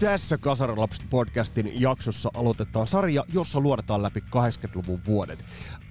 [0.00, 5.44] Tässä Kasarilapset podcastin jaksossa aloitetaan sarja, jossa luodetaan läpi 80-luvun vuodet.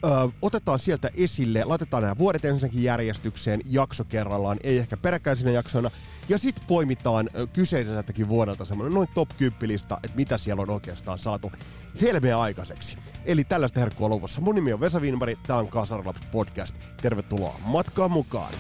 [0.04, 5.92] Öö, otetaan sieltä esille, laitetaan nämä vuodet ensinnäkin järjestykseen jakso kerrallaan, ei ehkä peräkkäisinä jaksoina,
[6.30, 11.20] ja sitten poimitaan kyseiseltäkin vuodelta semmoinen noin top 10 lista, että mitä siellä on oikeastaan
[11.20, 11.52] saatu
[12.02, 12.98] helmeä aikaiseksi.
[13.26, 14.42] Eli tällaista herkkua luvassa.
[14.42, 16.76] Mun nimi on Vesa Wienberg, tää on Kasarilapset podcast.
[17.02, 18.54] Tervetuloa matkaan mukaan!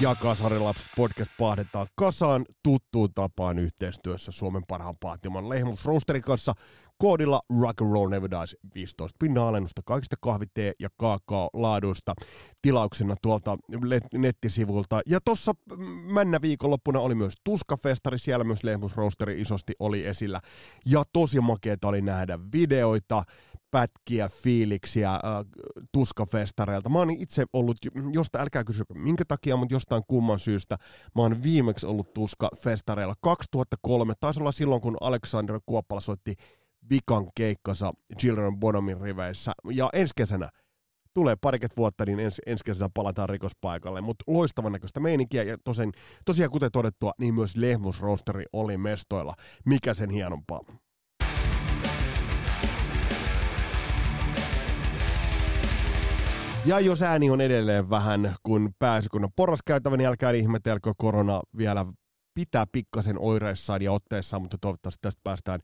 [0.00, 6.52] Ja Kasarilapset podcast pahdetaan kasaan tuttuun tapaan yhteistyössä Suomen parhaan paahtiman Lehmus Roasterin kanssa
[6.98, 12.14] koodilla Rock and Roll Never Dies 15 pinnan alennusta kaikista kahvitee ja kaakao laaduista
[12.62, 13.58] tilauksena tuolta
[14.14, 15.00] nettisivulta.
[15.06, 15.54] Ja tuossa
[16.04, 20.40] männä viikonloppuna oli myös Tuskafestari, siellä myös Lehmus Roasteri isosti oli esillä.
[20.86, 23.22] Ja tosi makeeta oli nähdä videoita,
[23.70, 25.20] pätkiä, fiiliksiä äh,
[25.92, 26.88] tuskafestareilta.
[26.88, 27.76] Mä oon itse ollut,
[28.12, 30.76] josta älkää kysy minkä takia, mutta jostain kumman syystä,
[31.14, 36.34] mä oon viimeksi ollut tuskafestareilla 2003, taisi olla silloin, kun Alexander Kuoppala soitti
[36.90, 39.52] vikan keikkansa Children Bonomin riveissä.
[39.70, 40.50] Ja ensi kesänä,
[41.14, 44.00] tulee pariket vuotta, niin ens, ensi kesänä palataan rikospaikalle.
[44.00, 45.92] Mutta loistavan näköistä meininkiä ja tosen,
[46.24, 49.34] tosiaan kuten todettua, niin myös Lehmusrosteri oli mestoilla.
[49.64, 50.60] Mikä sen hienompaa?
[56.68, 61.86] Ja jos ääni on edelleen vähän, kun pääsykunnan porraskäytävän jälkeen ihmetelkö korona vielä
[62.34, 65.60] pitää pikkasen oireissaan ja otteessaan, mutta toivottavasti tästä päästään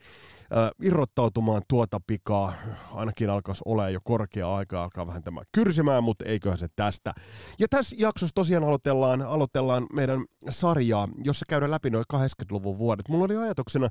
[0.56, 2.52] äh, irrottautumaan tuota pikaa.
[2.94, 7.14] Ainakin alkaisi olla jo korkea aika, alkaa vähän tämä kyrsimään, mutta eiköhän se tästä.
[7.58, 13.08] Ja tässä jaksossa tosiaan aloitellaan, aloitellaan meidän sarjaa, jossa käydään läpi noin 80-luvun vuodet.
[13.08, 13.88] Mulla oli ajatuksena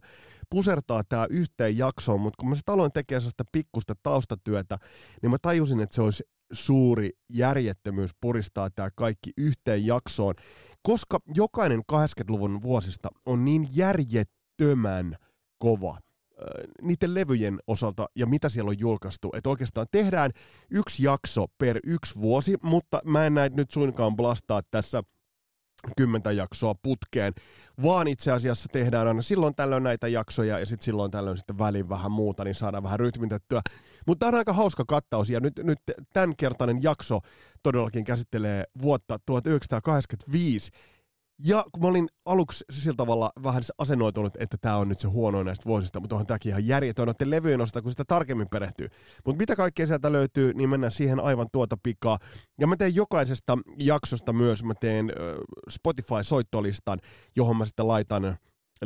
[0.50, 4.78] pusertaa tämä yhteen jaksoon, mutta kun mä sitten aloin tekemään sellaista pikkusta taustatyötä,
[5.22, 6.23] niin mä tajusin, että se olisi
[6.53, 10.36] suuri järjettömyys puristaa tämä kaikki yhteen jaksoon,
[10.84, 15.16] koska jokainen 80-luvun vuosista on niin järjettömän
[15.58, 15.97] kova
[16.81, 19.30] niiden levyjen osalta ja mitä siellä on julkaistu.
[19.36, 20.31] Että oikeastaan tehdään
[20.72, 25.03] yksi jakso per yksi vuosi, mutta mä en näitä nyt suinkaan blastaa tässä
[25.98, 27.34] kymmentä jaksoa putkeen,
[27.84, 31.90] vaan itse asiassa tehdään aina silloin tällöin näitä jaksoja ja sitten silloin tällöin sitten väliin
[31.90, 33.62] vähän muuta, niin saadaan vähän rytmitettyä.
[34.08, 35.80] Mutta tämä on aika hauska kattaus ja nyt, nyt
[36.14, 37.20] tämänkertainen jakso
[37.64, 40.72] todellakin käsittelee vuotta 1985
[41.40, 45.44] ja kun mä olin aluksi sillä tavalla vähän asennoitunut, että tämä on nyt se huono
[45.44, 48.88] näistä vuosista, mutta onhan tämäkin ihan järjetön noiden levyjen osalta, kun sitä tarkemmin perehtyy.
[49.26, 52.18] Mutta mitä kaikkea sieltä löytyy, niin mennään siihen aivan tuota pikaa.
[52.60, 55.12] Ja mä teen jokaisesta jaksosta myös, mä teen
[55.70, 57.00] Spotify-soittolistan,
[57.36, 58.38] johon mä sitten laitan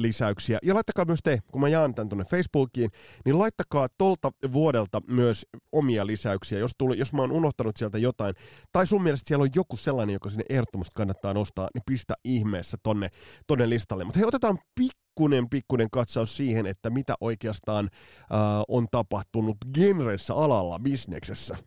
[0.02, 0.59] lisäyksiä.
[0.63, 2.90] Ja laittakaa myös te, kun mä jaan tämän tuonne Facebookiin,
[3.25, 8.35] niin laittakaa tolta vuodelta myös omia lisäyksiä, jos, tuli, jos mä oon unohtanut sieltä jotain.
[8.72, 12.78] Tai sun mielestä siellä on joku sellainen, joka sinne ehdottomasti kannattaa nostaa, niin pistä ihmeessä
[12.84, 13.09] tonne,
[13.47, 14.03] tonne listalle.
[14.03, 17.90] Mutta hei, otetaan pikkunen, pikkunen katsaus siihen, että mitä oikeastaan
[18.22, 21.58] äh, on tapahtunut genressä alalla, bisneksessä.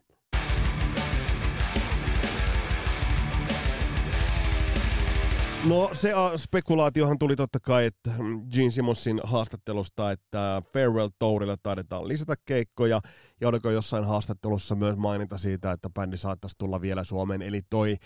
[5.69, 8.11] No se spekulaatiohan tuli totta kai, että
[8.55, 13.01] Gene Simmonsin haastattelusta, että Farewell Tourille taidetaan lisätä keikkoja,
[13.41, 17.97] ja oliko jossain haastattelussa myös mainita siitä, että bändi saattaisi tulla vielä Suomeen, eli toi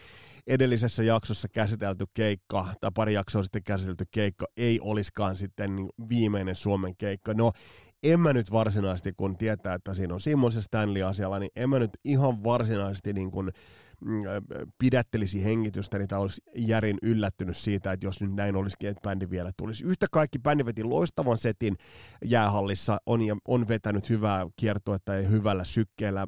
[0.46, 6.54] edellisessä jaksossa käsitelty keikka, tai pari jaksoa sitten käsitelty keikka, ei olisikaan sitten niin viimeinen
[6.54, 7.34] Suomen keikka.
[7.34, 7.52] No,
[8.02, 11.70] en mä nyt varsinaisesti, kun tietää, että siinä on Simmons ja Stanley asialla, niin en
[11.70, 13.83] mä nyt ihan varsinaisesti niin kuin Mm,
[14.78, 19.30] pidättelisi hengitystä, niin tämä olisi järin yllättynyt siitä, että jos nyt näin olisikin, että bändi
[19.30, 19.84] vielä tulisi.
[19.84, 21.76] Yhtä kaikki bändi veti loistavan setin
[22.24, 26.26] jäähallissa, on, ja on vetänyt hyvää kiertoetta ja hyvällä sykkeellä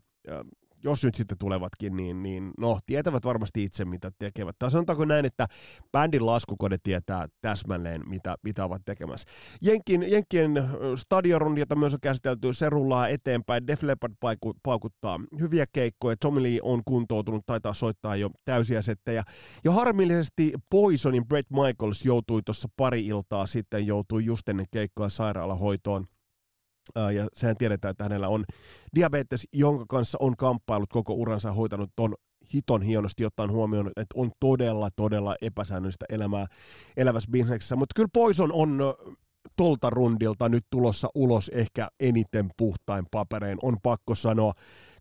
[0.87, 4.57] jos nyt sitten tulevatkin, niin, niin no, tietävät varmasti itse, mitä tekevät.
[4.59, 5.47] Tai sanotaanko näin, että
[5.93, 9.29] bändin laskukode tietää täsmälleen, mitä, mitä ovat tekemässä.
[9.63, 10.53] Jenkin, Jenkkien
[10.97, 13.67] stadionrundi, jota myös on käsitelty, se rullaa eteenpäin.
[13.67, 14.15] Def Leppard
[14.63, 16.17] paukuttaa hyviä keikkoja.
[16.21, 19.23] Tommy Lee on kuntoutunut, taitaa soittaa jo täysiä settejä.
[19.65, 26.07] Ja harmillisesti Poisonin Brett Michaels joutui tuossa pari iltaa sitten, joutui just ennen keikkoa sairaalahoitoon
[26.95, 28.45] ja sehän tiedetään, että hänellä on
[28.95, 32.15] diabetes, jonka kanssa on kamppailut koko uransa hoitanut ton
[32.55, 36.47] hiton hienosti ottaen huomioon, että on todella, todella epäsäännöllistä elämää
[36.97, 37.77] elävässä bisneksessä.
[37.77, 38.79] Mutta kyllä Poison on
[39.57, 44.53] tolta rundilta nyt tulossa ulos ehkä eniten puhtain paperein, on pakko sanoa.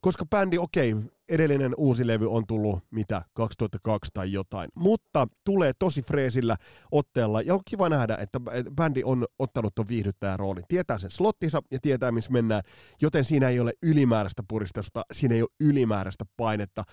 [0.05, 5.71] Koska bändi, okei, okay, edellinen uusi levy on tullut mitä, 2002 tai jotain, mutta tulee
[5.79, 6.55] tosi freesillä
[6.91, 8.39] otteella ja on kiva nähdä, että
[8.75, 10.63] bändi on ottanut tuon viihdyttäjän roolin.
[10.67, 12.63] Tietää sen slottinsa ja tietää, missä mennään,
[13.01, 16.83] joten siinä ei ole ylimääräistä puristusta, siinä ei ole ylimääräistä painetta,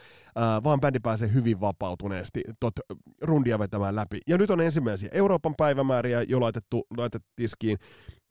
[0.64, 2.74] vaan bändi pääsee hyvin vapautuneesti tot
[3.22, 4.20] rundia vetämään läpi.
[4.26, 7.78] Ja nyt on ensimmäisiä Euroopan päivämääriä jo laitettu, laitettu tiskiin,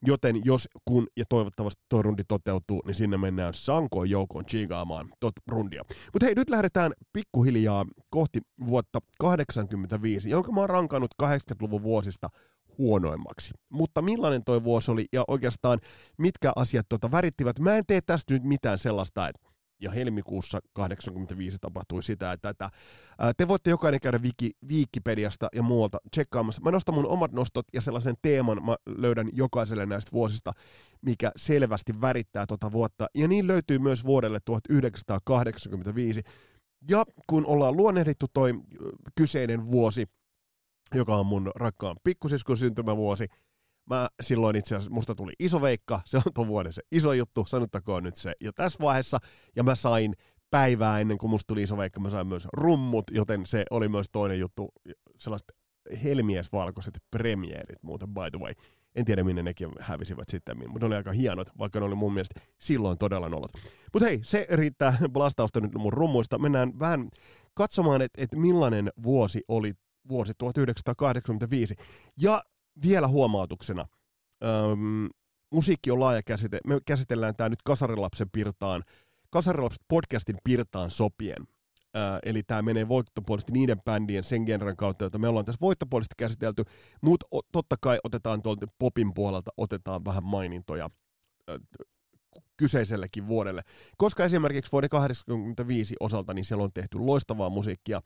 [0.05, 5.33] Joten jos, kun ja toivottavasti tuo rundi toteutuu, niin sinne mennään sankoon joukoon chigaamaan tot
[5.47, 5.83] rundia.
[6.13, 12.27] Mutta hei, nyt lähdetään pikkuhiljaa kohti vuotta 85, jonka mä oon rankannut 80-luvun vuosista
[12.77, 13.53] huonoimmaksi.
[13.69, 15.79] Mutta millainen toi vuosi oli ja oikeastaan
[16.17, 17.59] mitkä asiat tuota värittivät?
[17.59, 19.50] Mä en tee tästä nyt mitään sellaista, että
[19.81, 22.69] ja helmikuussa 85 tapahtui sitä, että,
[23.19, 26.61] ää, te voitte jokainen käydä Wiki, Wikipediasta ja muualta tsekkaamassa.
[26.61, 30.51] Mä nostan mun omat nostot ja sellaisen teeman mä löydän jokaiselle näistä vuosista,
[31.01, 33.07] mikä selvästi värittää tota vuotta.
[33.15, 36.21] Ja niin löytyy myös vuodelle 1985.
[36.89, 38.53] Ja kun ollaan luonnehdittu toi
[39.15, 40.05] kyseinen vuosi,
[40.95, 43.27] joka on mun rakkaan pikkusiskun syntymävuosi,
[43.89, 47.45] mä silloin itse asiassa, musta tuli iso veikka, se on tuon vuoden se iso juttu,
[47.45, 49.17] sanottakoon nyt se jo tässä vaiheessa,
[49.55, 50.13] ja mä sain
[50.49, 54.05] päivää ennen kuin musta tuli iso veikka, mä sain myös rummut, joten se oli myös
[54.11, 54.69] toinen juttu,
[55.17, 55.51] sellaiset
[56.03, 58.53] helmiesvalkoiset premierit muuten by the way.
[58.95, 62.13] En tiedä, minne nekin hävisivät sitten, mutta ne oli aika hienot, vaikka ne oli mun
[62.13, 63.51] mielestä silloin todella nolot.
[63.93, 66.37] Mutta hei, se riittää blastausta nyt mun rummuista.
[66.37, 67.09] Mennään vähän
[67.53, 69.73] katsomaan, että et millainen vuosi oli
[70.09, 71.75] vuosi 1985.
[72.21, 72.43] Ja
[72.81, 73.87] vielä huomautuksena.
[74.43, 75.09] Öm,
[75.51, 76.59] musiikki on laaja käsite.
[76.67, 78.83] Me käsitellään tämä nyt Kasarilapsen pirtaan,
[79.29, 81.47] Kasarilapset podcastin pirtaan sopien.
[81.95, 86.15] Öö, eli tämä menee voittopuolisesti niiden bändien sen genren kautta, joita me ollaan tässä voittopuolisesti
[86.17, 86.63] käsitelty,
[87.01, 90.89] mutta totta kai otetaan tuolta popin puolelta otetaan vähän mainintoja
[91.49, 91.59] öö,
[92.57, 93.61] kyseisellekin vuodelle.
[93.97, 98.01] Koska esimerkiksi vuoden 1985 osalta, niin siellä on tehty loistavaa musiikkia,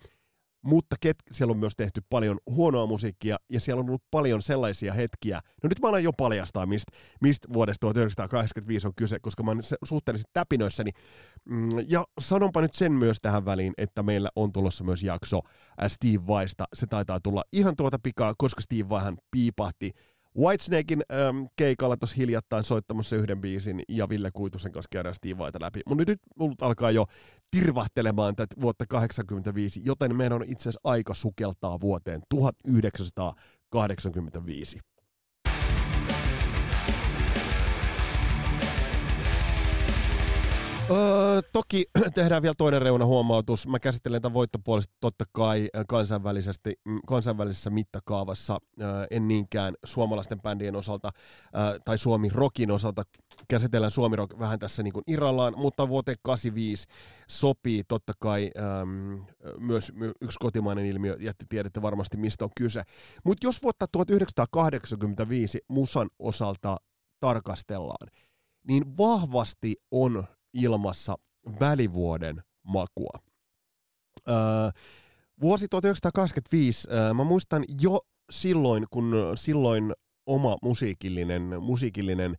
[0.65, 4.93] mutta ket, siellä on myös tehty paljon huonoa musiikkia ja siellä on ollut paljon sellaisia
[4.93, 5.39] hetkiä.
[5.63, 6.91] No nyt mä alan jo paljastaa, mistä
[7.21, 10.91] mist vuodesta 1985 on kyse, koska mä oon suhteellisesti täpinöissäni.
[11.49, 15.39] Mm, ja sanonpa nyt sen myös tähän väliin, että meillä on tulossa myös jakso
[15.87, 16.65] Steve Vaista.
[16.73, 19.91] Se taitaa tulla ihan tuota pikaa, koska Steve Vaihan piipahti
[20.37, 25.81] Whitesnakein ähm, keikalla tuossa hiljattain soittamassa yhden biisin ja Ville Kuitusen kanssa käydään Stivaita läpi.
[25.85, 27.05] Mutta nyt mulla alkaa jo
[27.51, 34.79] tirvahtelemaan tätä vuotta 85, joten meidän on itse asiassa aika sukeltaa vuoteen 1985.
[40.91, 41.85] Öö, toki
[42.15, 43.67] tehdään vielä toinen reuna huomautus.
[43.67, 46.73] Mä käsittelen tämän voittopuolesta totta kai kansainvälisesti,
[47.07, 51.09] kansainvälisessä mittakaavassa, öö, en niinkään suomalaisten bändien osalta
[51.55, 53.03] öö, tai Suomi Rockin osalta.
[53.47, 56.87] Käsitellään Suomi Rock vähän tässä niin kuin irrallaan, mutta vuoteen 85
[57.29, 58.85] sopii totta kai öö,
[59.59, 59.91] myös
[60.21, 62.83] yksi kotimainen ilmiö, ja tiedätte varmasti mistä on kyse.
[63.23, 66.77] Mutta jos vuotta 1985 musan osalta
[67.19, 68.07] tarkastellaan,
[68.67, 70.23] niin vahvasti on
[70.55, 71.15] ilmassa
[71.59, 73.19] välivuoden makua.
[74.29, 74.35] Öö,
[75.41, 77.99] vuosi 1985, öö, mä muistan jo
[78.29, 79.93] silloin, kun silloin
[80.25, 82.35] oma musiikillinen, musiikillinen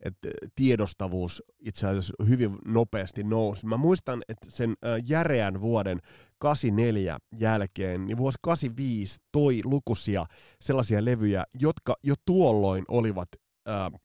[0.00, 0.14] et,
[0.54, 3.66] tiedostavuus itse asiassa hyvin nopeasti nousi.
[3.66, 6.00] Mä muistan, että sen ö, järeän vuoden
[6.38, 10.24] 84 jälkeen, niin vuosi 85 toi lukuisia
[10.60, 13.28] sellaisia levyjä, jotka jo tuolloin olivat
[13.68, 13.98] ö,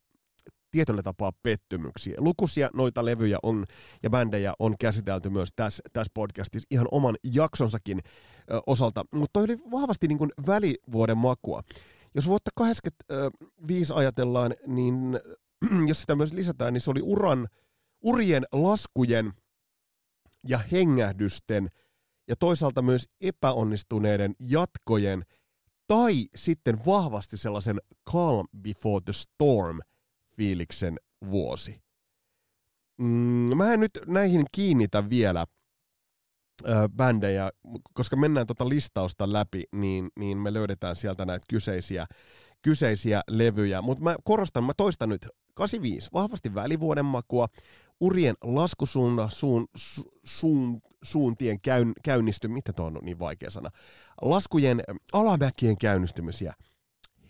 [0.74, 2.16] tietyllä tapaa pettymyksiä.
[2.18, 3.66] Lukuisia noita levyjä on
[4.04, 8.00] ja bändejä on käsitelty myös tässä, tässä podcastissa ihan oman jaksonsakin
[8.52, 11.64] ö, osalta, mutta toi oli vahvasti niin kuin välivuoden makua.
[12.16, 15.20] Jos vuotta 85 ajatellaan, niin
[15.90, 17.48] jos sitä myös lisätään, niin se oli uran,
[18.02, 19.34] urien laskujen
[20.48, 21.68] ja hengähdysten
[22.28, 25.24] ja toisaalta myös epäonnistuneiden jatkojen
[25.88, 29.80] tai sitten vahvasti sellaisen calm before the storm–
[30.38, 31.00] fiiliksen
[31.32, 31.82] vuosi.
[32.98, 35.46] Mm, mä en nyt näihin kiinnitä vielä
[36.96, 37.52] bändejä,
[37.94, 42.06] koska mennään tota listausta läpi, niin, niin me löydetään sieltä näitä kyseisiä,
[42.62, 43.82] kyseisiä levyjä.
[43.82, 47.48] Mutta mä korostan, mä toistan nyt 85, vahvasti välivuoden makua,
[48.02, 53.70] urien laskusuunnan suun, su, suun, suuntien käyn, käynnisty, mitä tuo on niin vaikea sana,
[54.22, 56.54] laskujen alamäkien käynnistymisiä,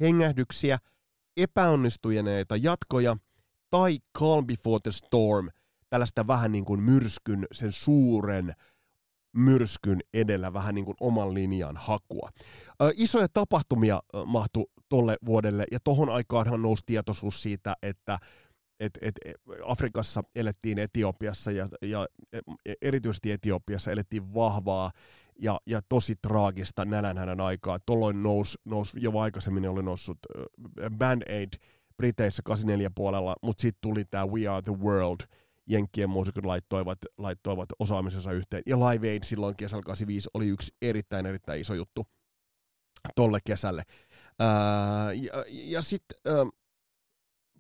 [0.02, 0.78] hengähdyksiä–
[1.38, 3.18] epäonnistuneita jatkoja
[3.70, 5.50] tai Calm Before the Storm,
[5.90, 8.54] tällaista vähän niin kuin myrskyn, sen suuren
[9.34, 12.30] myrskyn edellä vähän niin kuin oman linjan hakua.
[12.82, 15.66] Ö, isoja tapahtumia mahtui tolle vuodelle.
[15.72, 18.18] Ja tohon aikaanhan nousi tietoisuus siitä, että
[18.80, 19.16] et, et,
[19.66, 22.08] Afrikassa elettiin Etiopiassa ja, ja
[22.82, 24.92] erityisesti Etiopiassa elettiin vahvaa
[25.40, 27.80] ja, ja tosi traagista nälänhädän aikaa.
[27.86, 30.18] Tolloin nousi, nous, jo aikaisemmin oli noussut
[30.98, 31.60] Band-Aid
[31.98, 35.20] Briteissä 84 puolella, mutta sitten tuli tämä We Are The World,
[35.70, 38.64] Jenkkien muusikot laittoivat, laittoivat osaamisensa yhteen.
[38.66, 42.08] Ja Live Aid silloin kesällä 85 oli yksi erittäin erittäin iso juttu
[43.16, 43.84] tolle kesälle.
[44.40, 46.18] Ää, ja ja sitten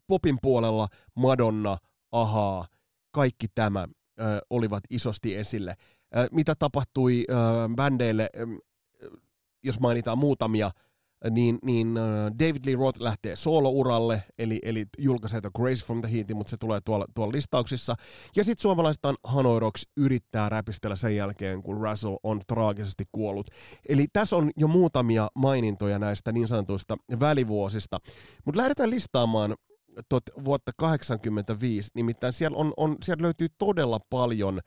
[0.07, 1.77] popin puolella Madonna,
[2.11, 2.65] Ahaa,
[3.11, 3.87] kaikki tämä
[4.17, 5.75] ää, olivat isosti esille.
[6.13, 8.45] Ää, mitä tapahtui ää, bändeille, ää,
[9.63, 10.71] jos mainitaan muutamia,
[11.29, 11.95] niin, niin
[12.39, 16.57] David Lee Roth lähtee solo-uralle, eli, eli julkaisee The Grace from the Heat, mutta se
[16.57, 17.95] tulee tuolla, tuolla listauksissa.
[18.35, 23.47] Ja sitten suomalaistaan Hanoi Rocks yrittää räpistellä sen jälkeen, kun Russell on traagisesti kuollut.
[23.89, 27.99] Eli tässä on jo muutamia mainintoja näistä niin sanotuista välivuosista.
[28.45, 29.55] Mutta lähdetään listaamaan
[30.09, 34.59] tot vuotta 85, nimittäin siellä, on, on, siellä löytyy todella paljon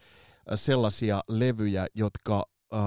[0.55, 2.47] sellaisia levyjä, jotka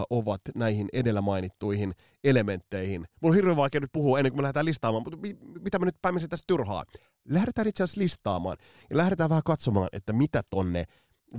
[0.09, 3.05] ovat näihin edellä mainittuihin elementteihin.
[3.21, 5.85] Mulla on hirveän vaikea nyt puhua ennen kuin me lähdetään listaamaan, mutta mi- mitä mä
[5.85, 6.83] nyt päämisin tästä turhaa?
[7.29, 8.57] Lähdetään itse asiassa listaamaan
[8.89, 10.85] ja lähdetään vähän katsomaan, että mitä tonne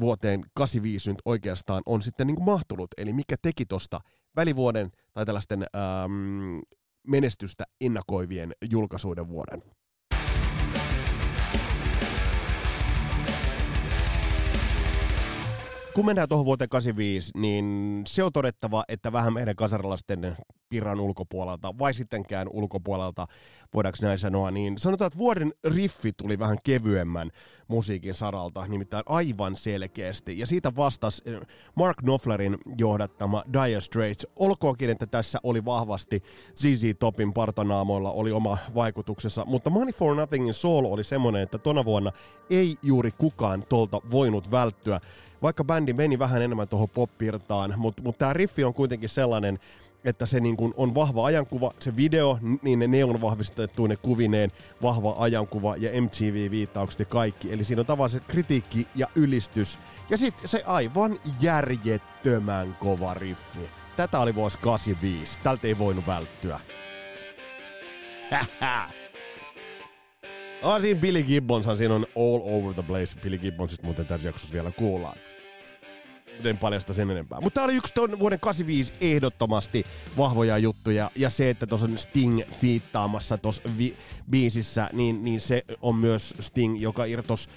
[0.00, 4.00] vuoteen 85 nyt oikeastaan on sitten niin kuin mahtunut, eli mikä teki tosta
[4.36, 6.58] välivuoden tai tällaisten ähm,
[7.06, 9.62] menestystä ennakoivien julkaisuiden vuoden.
[15.94, 20.36] Kun mennään tuohon vuoteen 85, niin se on todettava, että vähän meidän kasarilaisten
[20.68, 23.26] piran ulkopuolelta, vai sittenkään ulkopuolelta,
[23.74, 27.30] voidaanko näin sanoa, niin sanotaan, että vuoden riffi tuli vähän kevyemmän
[27.68, 30.38] musiikin saralta, nimittäin aivan selkeästi.
[30.38, 31.40] Ja siitä vastasi eh,
[31.74, 34.26] Mark Knopflerin johdattama Dire Straits.
[34.36, 36.22] Olkoonkin, että tässä oli vahvasti
[36.56, 41.84] ZZ Topin partanaamoilla oli oma vaikutuksensa, mutta Money for Nothingin soul oli semmoinen, että tona
[41.84, 42.12] vuonna
[42.50, 45.00] ei juuri kukaan tolta voinut välttyä
[45.42, 49.58] vaikka bändi meni vähän enemmän tuohon poppirtaan, mutta mut tämä riffi on kuitenkin sellainen,
[50.04, 54.50] että se niin kun on vahva ajankuva, se video, niin ne neon vahvistettuine kuvineen,
[54.82, 57.52] vahva ajankuva ja MTV-viittaukset ja kaikki.
[57.52, 59.78] Eli siinä on tavallaan se kritiikki ja ylistys.
[60.10, 63.70] Ja sitten se aivan järjettömän kova riffi.
[63.96, 65.40] Tätä oli vuosi 85.
[65.42, 66.60] Tältä ei voinut välttyä.
[70.62, 73.20] Ah, siinä Billy Gibbonshan siinä on all over the place.
[73.22, 75.16] Billy Gibbonsista muuten tässä jaksossa vielä kuullaan.
[76.44, 77.40] En paljasta sen enempää.
[77.40, 79.84] Mutta tää oli yksi ton vuoden 85 ehdottomasti
[80.16, 81.10] vahvoja juttuja.
[81.16, 83.96] Ja se, että tuossa on Sting fiittaamassa tuossa vi-
[84.30, 87.48] biisissä, niin, niin se on myös Sting, joka irtos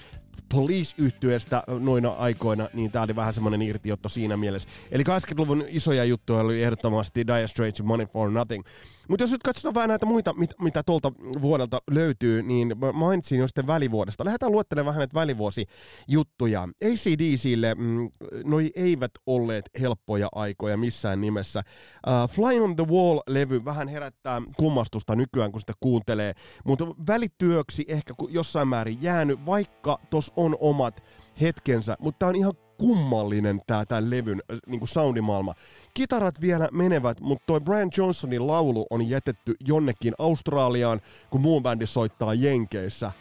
[0.54, 4.68] police yhtyeestä noina aikoina, niin tää oli vähän semmonen irtiotto siinä mielessä.
[4.90, 8.64] Eli 80-luvun isoja juttuja oli ehdottomasti Dire Straits Money for Nothing.
[9.08, 11.12] Mutta jos nyt katsotaan vähän näitä muita, mit, mitä tuolta
[11.42, 14.24] vuodelta löytyy, niin mainitsin jo sitten välivuodesta.
[14.24, 16.68] Lähdetään luettelemaan vähän näitä välivuosijuttuja.
[16.84, 18.10] ACDCille mm,
[18.44, 21.62] noi eivät olleet helppoja aikoja missään nimessä.
[22.06, 26.32] Uh, Fly on the Wall-levy vähän herättää kummastusta nykyään, kun sitä kuuntelee,
[26.64, 31.02] mutta välityöksi ehkä jossain määrin jäänyt, vaikka tos on omat
[31.40, 35.54] hetkensä, mutta tää on ihan kummallinen tää tämän levyn äh, niin kuin soundimaailma.
[35.94, 41.00] Kitarat vielä menevät, mutta toi Brian Johnsonin laulu on jätetty jonnekin Australiaan,
[41.30, 43.12] kun muun bändi soittaa Jenkeissä.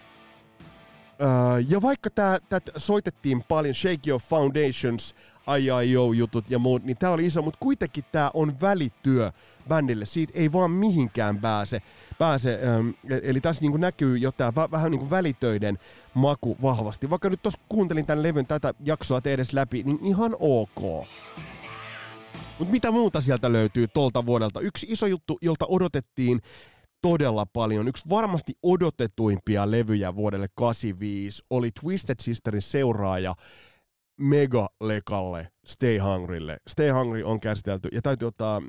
[1.22, 1.28] Öö,
[1.70, 5.16] ja vaikka tää, tää soitettiin paljon Shake Your Foundations,
[5.58, 9.32] IIO-jutut ja muut, niin tää oli iso, mutta kuitenkin tää on välityö
[9.68, 10.06] bändille.
[10.06, 11.82] Siitä ei vaan mihinkään pääse.
[12.20, 12.90] pääse ähm,
[13.24, 15.80] eli tässä niinku näkyy jo tää vä- vähän niinku välitöiden
[16.14, 17.10] maku vahvasti.
[17.10, 21.08] Vaikka nyt tuossa kuuntelin tämän levyn tätä jaksoa edes läpi, niin ihan ok.
[22.60, 24.60] Mutta mitä muuta sieltä löytyy tolta vuodelta?
[24.60, 26.42] Yksi iso juttu, jolta odotettiin
[27.02, 27.88] todella paljon.
[27.88, 33.36] Yksi varmasti odotetuimpia levyjä vuodelle 85 oli Twisted Sisterin seuraaja
[34.18, 36.58] Megalekalle, Stay Hungrylle.
[36.70, 38.62] Stay Hungry on käsitelty ja täytyy ottaa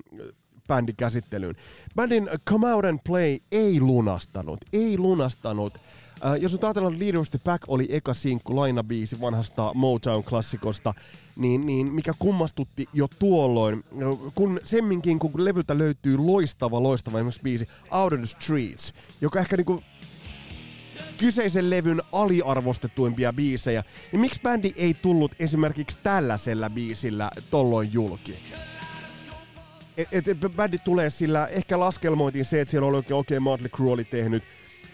[0.68, 1.56] bändi käsittelyyn.
[1.96, 5.74] Bändin Come Out and Play ei lunastanut, ei lunastanut.
[6.26, 10.94] Äh, jos nyt ajatellaan, Leader of the Pack oli eka sinkku lainabiisi vanhasta Motown-klassikosta,
[11.36, 13.84] niin, niin mikä kummastutti jo tuolloin,
[14.34, 19.56] kun semminkin kun levyltä löytyy loistava, loistava esimerkiksi biisi Out of the Streets, joka ehkä
[19.56, 19.82] niinku
[21.18, 28.34] kyseisen levyn aliarvostetuimpia biisejä, niin miksi bändi ei tullut esimerkiksi tällaisella biisillä tolloin julki?
[29.96, 33.92] Et, et, bändi tulee sillä, ehkä laskelmoitiin se, että siellä oli oikein, okay, Motley Crue
[33.92, 34.42] oli tehnyt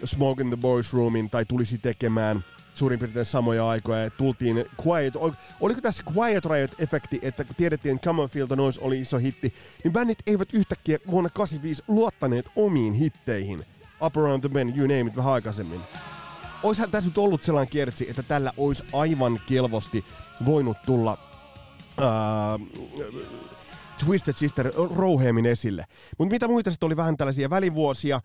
[0.04, 5.16] Smoke in the Boys Roomin, tai tulisi tekemään suurin piirtein samoja aikoja, ja tultiin Quiet,
[5.16, 5.30] ol,
[5.60, 9.18] oliko tässä Quiet Riot-efekti, että kun tiedettiin, että Come on Feel the Noise oli iso
[9.18, 9.54] hitti,
[9.84, 13.64] niin bändit eivät yhtäkkiä vuonna 85 luottaneet omiin hitteihin.
[14.02, 15.80] Up Around the Bend, You Name It vähän aikaisemmin.
[16.62, 20.04] Oishan tässä nyt ollut sellainen kiertsi, että tällä olisi aivan kelvosti
[20.46, 21.18] voinut tulla
[21.98, 22.66] uh,
[24.06, 25.84] Twisted Sister rouheemmin esille.
[26.18, 28.22] Mutta mitä muita sitten oli vähän tällaisia välivuosia äh,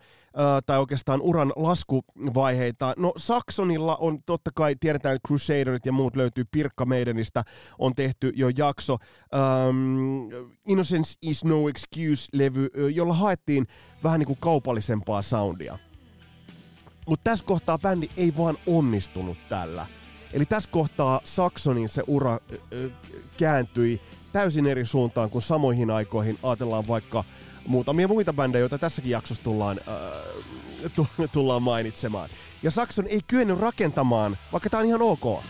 [0.66, 2.94] tai oikeastaan uran laskuvaiheita.
[2.96, 7.44] No Saxonilla on totta kai, tiedetään Crusaderit ja muut löytyy Pirkka Meidenistä,
[7.78, 8.96] on tehty jo jakso.
[9.34, 13.66] Ähm, Innocence is no excuse-levy, jolla haettiin
[14.04, 15.78] vähän niin kuin kaupallisempaa soundia.
[17.06, 19.86] Mutta tässä kohtaa bändi ei vaan onnistunut tällä.
[20.32, 22.92] Eli tässä kohtaa Saxonin se ura äh,
[23.36, 24.00] kääntyi
[24.36, 27.24] täysin eri suuntaan kuin samoihin aikoihin ajatellaan vaikka
[27.66, 32.30] muutamia muita bändejä, joita tässäkin jaksossa tullaan, äh, tullaan mainitsemaan.
[32.62, 35.42] Ja Saxon ei kyennyt rakentamaan, vaikka tämä on ihan ok.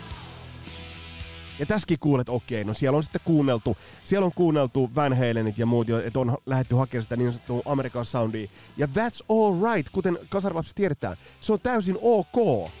[1.59, 5.65] Ja tässäkin kuulet, okei, no siellä on sitten kuunneltu, siellä on kuunneltu Van Halenit ja
[5.65, 8.49] muut, että on lähdetty hakemaan sitä niin sanottua American Soundia.
[8.77, 11.17] Ja that's all right, kuten kasarilapsi tiedetään.
[11.39, 12.71] Se on täysin ok.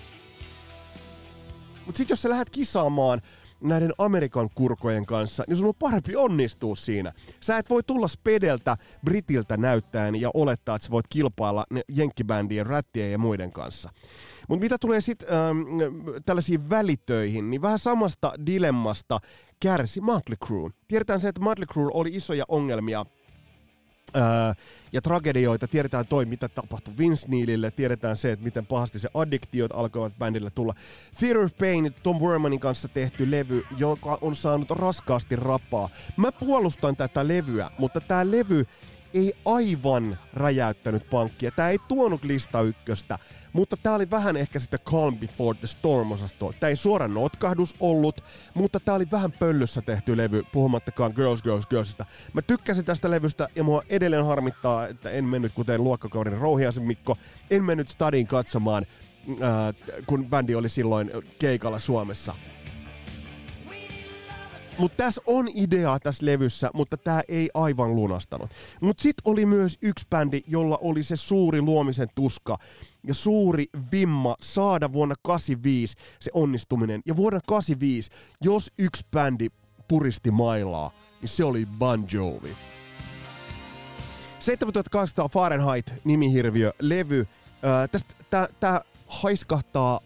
[1.85, 3.21] Mutta sitten jos sä lähdet kisaamaan
[3.61, 7.13] näiden Amerikan kurkojen kanssa, niin sun on parempi onnistua siinä.
[7.39, 13.11] Sä et voi tulla Spedeltä, Britiltä näyttäen ja olettaa, että sä voit kilpailla jenkkibändien, rättien
[13.11, 13.89] ja muiden kanssa.
[14.49, 15.59] Mutta mitä tulee sitten ähm,
[16.25, 19.19] tällaisiin välitöihin, niin vähän samasta dilemmasta
[19.59, 20.69] kärsi Motley Crue.
[20.87, 23.05] Tiedetään se, että Motley Crue oli isoja ongelmia
[24.15, 24.23] Öö,
[24.91, 29.71] ja tragedioita, tiedetään toi, mitä tapahtui Vince Neilille, tiedetään se, että miten pahasti se addiktiot
[29.73, 30.73] alkoivat bändille tulla.
[31.19, 35.89] Theater of Pain, Tom Wermanin kanssa tehty levy, joka on saanut raskaasti rapaa.
[36.17, 38.65] Mä puolustan tätä levyä, mutta tämä levy
[39.13, 41.51] ei aivan räjäyttänyt pankkia.
[41.51, 43.19] Tämä ei tuonut lista ykköstä,
[43.57, 46.53] mutta tämä oli vähän ehkä sitä Calm Before the Storm-osastoa.
[46.59, 48.23] Tämä ei suora notkahdus ollut,
[48.53, 52.05] mutta tämä oli vähän pöllyssä tehty levy, puhumattakaan Girls, Girls, Girlsista.
[52.33, 57.17] Mä tykkäsin tästä levystä ja mua edelleen harmittaa, että en mennyt kuten luokkakauden Rouhiasen Mikko,
[57.51, 58.85] en mennyt stadiin katsomaan,
[59.29, 59.75] äh,
[60.07, 62.35] kun bändi oli silloin keikalla Suomessa.
[64.77, 68.49] Mutta tässä on idea tässä levyssä, mutta tämä ei aivan lunastanut.
[68.81, 72.57] Mutta sitten oli myös yksi bändi, jolla oli se suuri luomisen tuska
[73.07, 77.01] ja suuri vimma saada vuonna 85 se onnistuminen.
[77.05, 79.49] Ja vuonna 85, jos yksi bändi
[79.87, 82.55] puristi mailaa, niin se oli Bon Jovi.
[84.39, 87.27] 7800 Fahrenheit nimihirviö levy.
[88.59, 89.99] Tämä haiskahtaa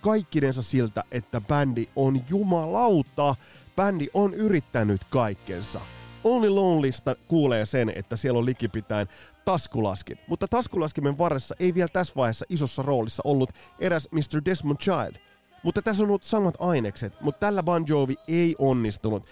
[0.00, 3.34] kaikkinensa siltä, että bändi on jumalauta
[3.78, 5.80] bändi on yrittänyt kaikkensa.
[6.24, 9.06] Only Lonelysta kuulee sen, että siellä on likipitäen
[9.44, 10.18] taskulaskin.
[10.26, 14.42] Mutta taskulaskimen varressa ei vielä tässä vaiheessa isossa roolissa ollut eräs Mr.
[14.44, 15.14] Desmond Child.
[15.62, 19.26] Mutta tässä on ollut samat ainekset, mutta tällä Bon Jovi ei onnistunut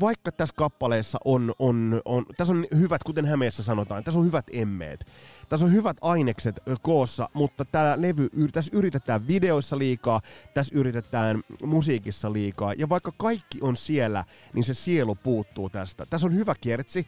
[0.00, 4.46] vaikka tässä kappaleessa on, on, on, tässä on hyvät, kuten Hämeessä sanotaan, tässä on hyvät
[4.52, 5.06] emmeet.
[5.48, 10.20] Tässä on hyvät ainekset koossa, mutta tämä levy, tässä yritetään videoissa liikaa,
[10.54, 12.72] tässä yritetään musiikissa liikaa.
[12.72, 16.06] Ja vaikka kaikki on siellä, niin se sielu puuttuu tästä.
[16.10, 17.06] Tässä on hyvä kiertsi,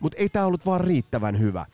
[0.00, 1.66] mutta ei tämä ollut vaan riittävän hyvä.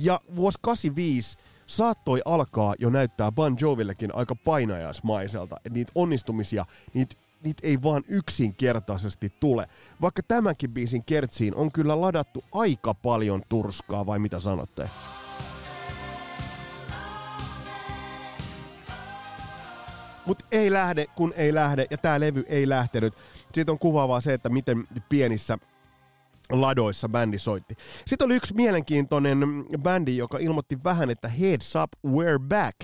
[0.00, 5.56] Ja vuosi 85 saattoi alkaa jo näyttää Bon Jovillekin aika painajaismaiselta.
[5.70, 9.66] Niitä onnistumisia, niitä niitä ei vaan yksinkertaisesti tule.
[10.00, 14.90] Vaikka tämänkin biisin kertsiin on kyllä ladattu aika paljon turskaa, vai mitä sanotte?
[20.26, 23.14] Mutta ei lähde, kun ei lähde, ja tämä levy ei lähtenyt.
[23.52, 25.58] Siitä on kuvaavaa se, että miten pienissä
[26.50, 27.74] ladoissa bändi soitti.
[28.06, 29.38] Sitten oli yksi mielenkiintoinen
[29.82, 32.76] bändi, joka ilmoitti vähän, että heads up, we're back.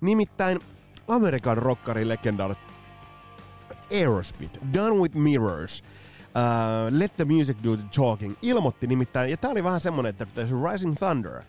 [0.00, 0.60] Nimittäin
[1.08, 2.54] Amerikan rockari legendaari
[3.90, 5.84] Aerosmith, Done with Mirrors,
[6.34, 10.24] uh, Let the Music Do the Talking, ilmoitti nimittäin, ja tää oli vähän semmonen, että
[10.24, 11.42] There's Rising Thunder,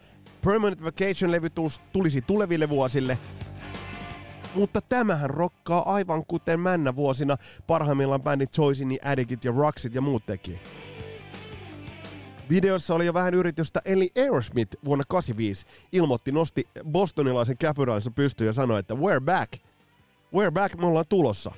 [0.45, 1.47] Permanent Vacation-levy
[1.93, 3.17] tulisi tuleville vuosille,
[4.55, 10.25] mutta tämähän rokkaa aivan kuten männä vuosina parhaimmillaan bändit Choisin, Addictit ja Roxit ja muut
[10.25, 10.59] teki.
[12.49, 18.53] Videossa oli jo vähän yritystä, eli Aerosmith vuonna 85 ilmoitti, nosti bostonilaisen käpyränsä pystyyn ja
[18.53, 19.53] sanoi, että we're back.
[20.35, 21.51] We're back, me ollaan tulossa.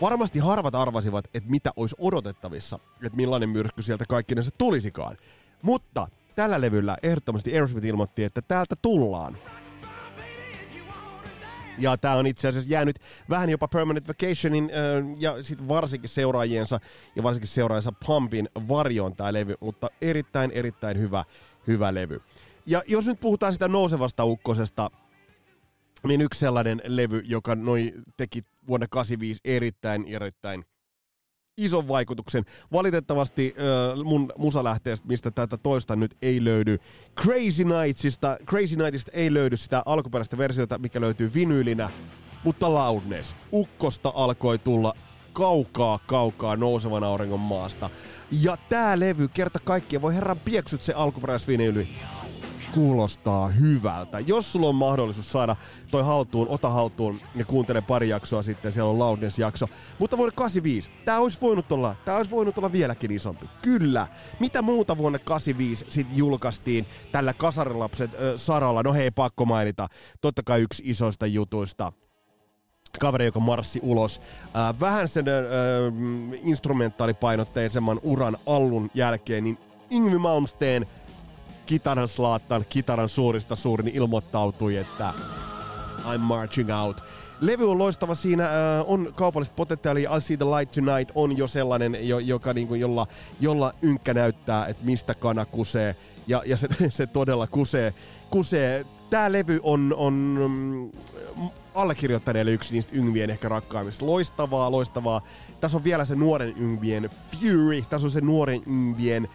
[0.00, 5.16] Varmasti harvat arvasivat, että mitä olisi odotettavissa, että millainen myrsky sieltä kaikkinensa tulisikaan.
[5.62, 9.36] Mutta tällä levyllä ehdottomasti Aerosmith ilmoitti, että täältä tullaan.
[11.78, 12.98] Ja tämä on itse asiassa jäänyt
[13.30, 16.80] vähän jopa Permanent Vacationin äh, ja sitten varsinkin seuraajiensa
[17.16, 21.24] ja varsinkin seuraajansa Pumpin varjoon tämä levy, mutta erittäin erittäin hyvä,
[21.66, 22.20] hyvä levy.
[22.66, 24.90] Ja jos nyt puhutaan sitä nousevasta ukkosesta,
[26.06, 30.64] niin yksi sellainen levy, joka noi teki vuonna 85 erittäin, erittäin
[31.56, 32.44] ison vaikutuksen.
[32.72, 36.78] Valitettavasti äh, mun musalähteestä, mistä tätä toista nyt ei löydy,
[37.20, 41.90] Crazy Nightsista, Crazy Nightista ei löydy sitä alkuperäistä versiota, mikä löytyy vinyylinä,
[42.44, 43.36] mutta Loudness.
[43.52, 44.94] Ukkosta alkoi tulla
[45.32, 47.90] kaukaa, kaukaa nousevan auringon maasta.
[48.30, 51.88] Ja tää levy kerta kaikkiaan, voi herran pieksyt se alkuperäisvinyyli
[52.76, 54.20] kuulostaa hyvältä.
[54.20, 55.56] Jos sulla on mahdollisuus saada
[55.90, 59.68] toi haltuun, ota haltuun ja kuuntele pari jaksoa sitten, siellä on Loudness-jakso.
[59.98, 63.46] Mutta vuonna 85, tää olisi voinut olla, tää olisi voinut olla vieläkin isompi.
[63.62, 64.06] Kyllä.
[64.40, 68.82] Mitä muuta vuonna 85 sitten julkaistiin tällä kasarilapset äh, saralla?
[68.82, 69.88] No hei, pakko mainita.
[70.20, 71.92] Totta kai yksi isoista jutuista
[72.98, 74.20] kaveri, joka marssi ulos.
[74.56, 75.34] Äh, vähän sen äh,
[76.42, 79.58] instrumentaalipainotteisemman uran allun jälkeen, niin
[79.90, 80.86] Ingvi Malmsteen
[81.66, 85.12] kitaran slaattan, kitaran suurista suurin ilmoittautui, että
[86.14, 87.02] I'm marching out.
[87.40, 91.46] Levy on loistava, siinä äh, on kaupallista potentiaalia, I See the Light Tonight on jo
[91.46, 93.06] sellainen, jo, joka, niin kuin, jolla,
[93.40, 97.94] jolla ynkkä näyttää, että mistä kana kusee, ja, ja se, se todella kusee.
[98.30, 98.86] kusee.
[99.10, 100.12] Tämä levy on, on
[100.48, 100.90] mm,
[101.74, 104.06] allekirjoittaneelle yksi niistä Yngvien ehkä rakkaimmista.
[104.06, 105.22] Loistavaa, loistavaa.
[105.60, 109.28] Tässä on vielä se nuoren Yngvien Fury, tässä on se nuoren Yngvien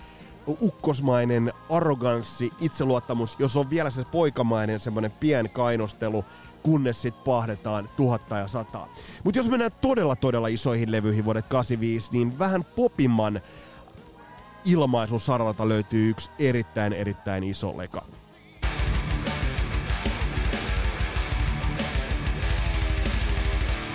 [0.62, 6.26] ukkosmainen arroganssi, itseluottamus, jos on vielä se poikamainen semmoinen pien kainostelu,
[6.64, 8.88] kunnes sit pahdetaan tuhatta ja sataa.
[9.24, 13.42] Mutta jos mennään todella todella isoihin levyihin vuodet 85, niin vähän popimman
[14.66, 18.06] ilmaisun saralta löytyy yksi erittäin erittäin iso leka.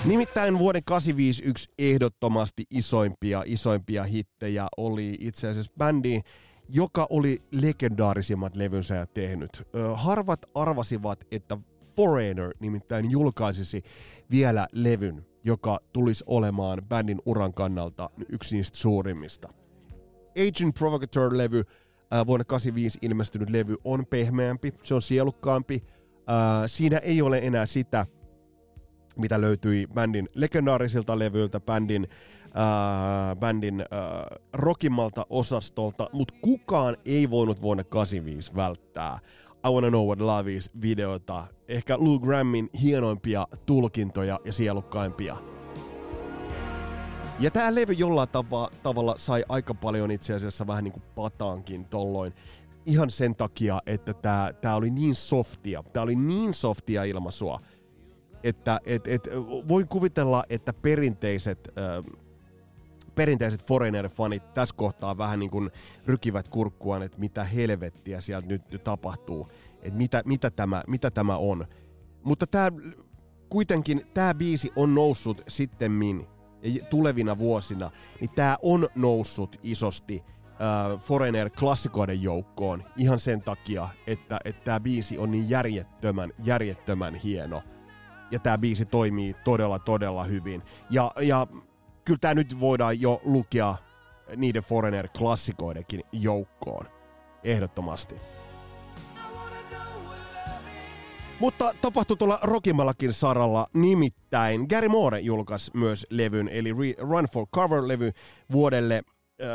[0.07, 6.21] Nimittäin vuoden 85 yksi ehdottomasti isoimpia, isoimpia hittejä oli itse asiassa bändi,
[6.69, 9.69] joka oli legendaarisimmat levynsä tehnyt.
[9.95, 11.59] Harvat arvasivat, että
[11.97, 13.83] Foreigner nimittäin julkaisisi
[14.31, 19.49] vielä levyn, joka tulisi olemaan bändin uran kannalta yksi niistä suurimmista.
[20.49, 21.62] Agent Provocateur-levy,
[22.27, 25.83] vuonna 85 ilmestynyt levy, on pehmeämpi, se on sielukkaampi.
[26.66, 28.07] siinä ei ole enää sitä,
[29.16, 32.09] mitä löytyi bändin legendaarisilta levyiltä, bändin,
[32.46, 33.87] äh, bändin äh,
[34.52, 39.18] rockimmalta osastolta, mutta kukaan ei voinut vuonna 85 välttää
[39.66, 45.37] I Wanna Know What Love Is videota, ehkä Lou Grammin hienoimpia tulkintoja ja sielukkaimpia.
[47.38, 52.33] Ja tää levy jollain tava, tavalla sai aika paljon itse asiassa vähän niinku pataankin tolloin.
[52.87, 55.83] Ihan sen takia, että tää, tää oli niin softia.
[55.92, 57.61] Tää oli niin softia ilmaisua
[58.47, 59.29] että et, et,
[59.69, 62.17] voin kuvitella, että perinteiset, äh,
[63.15, 65.71] perinteiset Foreigner-fanit tässä kohtaa vähän niin kuin
[66.07, 69.49] rykivät kurkkuaan, että mitä helvettiä sieltä nyt, nyt tapahtuu,
[69.83, 71.67] että mitä, mitä, tämä, mitä tämä on.
[72.25, 72.71] Mutta tämä
[73.49, 76.27] kuitenkin, tämä biisi on noussut sittemmin
[76.91, 84.81] tulevina vuosina, niin tämä on noussut isosti äh, Foreigner-klassikoiden joukkoon ihan sen takia, että, tämä
[84.81, 87.63] biisi on niin järjettömän, järjettömän hieno–
[88.31, 90.62] ja tämä biisi toimii todella, todella hyvin.
[90.91, 91.47] Ja, ja
[92.05, 93.75] kyllä tämä nyt voidaan jo lukea
[94.37, 96.87] niiden Foreigner-klassikoidenkin joukkoon.
[97.45, 98.15] Ehdottomasti.
[101.41, 108.12] Mutta tapahtui tuolla Rokimmallakin saralla, nimittäin Gary Moore julkaisi myös levyn, eli Run for Cover-levy
[108.53, 109.49] vuodelle äh,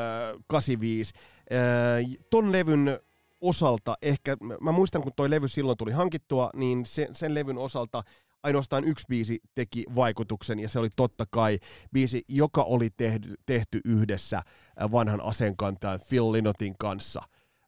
[0.48, 1.14] 85.
[1.52, 3.00] Äh, ton levyn
[3.42, 8.04] osalta ehkä, mä muistan kun toi levy silloin tuli hankittua, niin se, sen levyn osalta
[8.44, 11.60] ainoastaan yksi biisi teki vaikutuksen, ja se oli totta kai
[11.94, 17.22] biisi, joka oli tehty, tehty yhdessä äh, vanhan aseenkantajan Phil Linotin kanssa.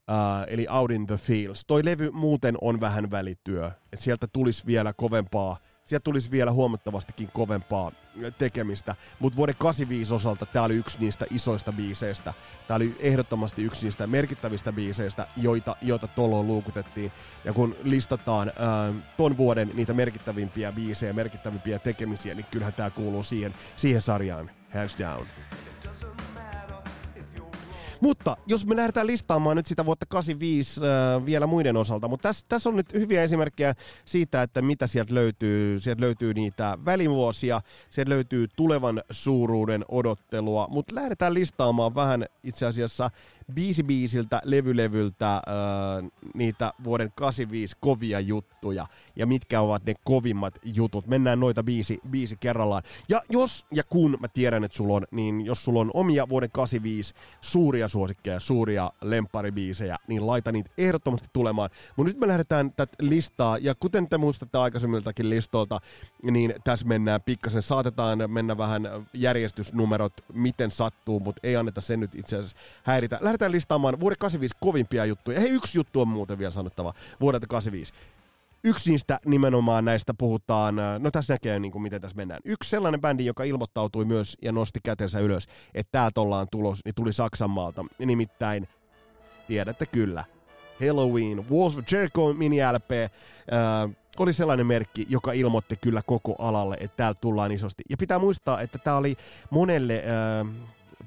[0.09, 1.63] Uh, eli Out in the Fields.
[1.67, 7.29] Toi levy muuten on vähän välityö, että sieltä tulisi vielä kovempaa sieltä tulisi vielä huomattavastikin
[7.33, 7.91] kovempaa
[8.37, 8.95] tekemistä.
[9.19, 12.33] Mutta vuoden 85 osalta tämä oli yksi niistä isoista biiseistä.
[12.67, 17.11] Tämä oli ehdottomasti yksi niistä merkittävistä biiseistä, joita, joita tolloin luukutettiin.
[17.45, 23.23] Ja kun listataan ää, ton vuoden niitä merkittävimpiä biisejä, merkittävimpiä tekemisiä, niin kyllähän tämä kuuluu
[23.23, 24.51] siihen, siihen sarjaan.
[24.73, 25.25] Hands down.
[28.03, 32.45] Mutta jos me lähdetään listaamaan nyt sitä vuotta 85 äh, vielä muiden osalta, mutta tässä
[32.49, 35.79] täs on nyt hyviä esimerkkejä siitä, että mitä sieltä löytyy.
[35.79, 43.09] Sieltä löytyy niitä välivuosia, sieltä löytyy tulevan suuruuden odottelua, mutta lähdetään listaamaan vähän itse asiassa
[43.53, 45.41] biisi biisiltä, levylevyltä äh,
[46.33, 51.07] niitä vuoden 85 kovia juttuja ja mitkä ovat ne kovimmat jutut.
[51.07, 52.83] Mennään noita biisi, biisi kerrallaan.
[53.09, 56.51] Ja jos ja kun mä tiedän, että sulla on, niin jos sulla on omia vuoden
[56.51, 61.69] 85 suuria suosikkeja, suuria lempparibiisejä, niin laita niitä ehdottomasti tulemaan.
[61.95, 65.79] Mutta nyt me lähdetään tätä listaa, ja kuten te muistatte aikaisemmiltakin listolta,
[66.23, 72.15] niin tässä mennään pikkasen, saatetaan mennä vähän järjestysnumerot, miten sattuu, mutta ei anneta sen nyt
[72.15, 73.17] itse asiassa häiritä.
[73.33, 75.39] Lähdetään listaamaan vuoden 85 kovimpia juttuja.
[75.39, 77.93] Hei, yksi juttu on muuten vielä sanottava vuodelta 85.
[78.63, 82.41] Yksi niistä nimenomaan näistä puhutaan, no tässä näkee niin kuin miten tässä mennään.
[82.45, 86.95] Yksi sellainen bändi, joka ilmoittautui myös ja nosti kätensä ylös, että täältä ollaan tulos, niin
[86.95, 87.85] tuli Saksan maalta.
[87.99, 88.67] Nimittäin,
[89.47, 90.23] tiedätte kyllä,
[90.87, 93.09] Halloween, Walls of Jericho mini-LP, äh,
[94.17, 97.83] oli sellainen merkki, joka ilmoitti kyllä koko alalle, että täältä tullaan isosti.
[97.89, 99.15] Ja pitää muistaa, että tämä oli
[99.49, 100.03] monelle,
[100.41, 100.47] äh,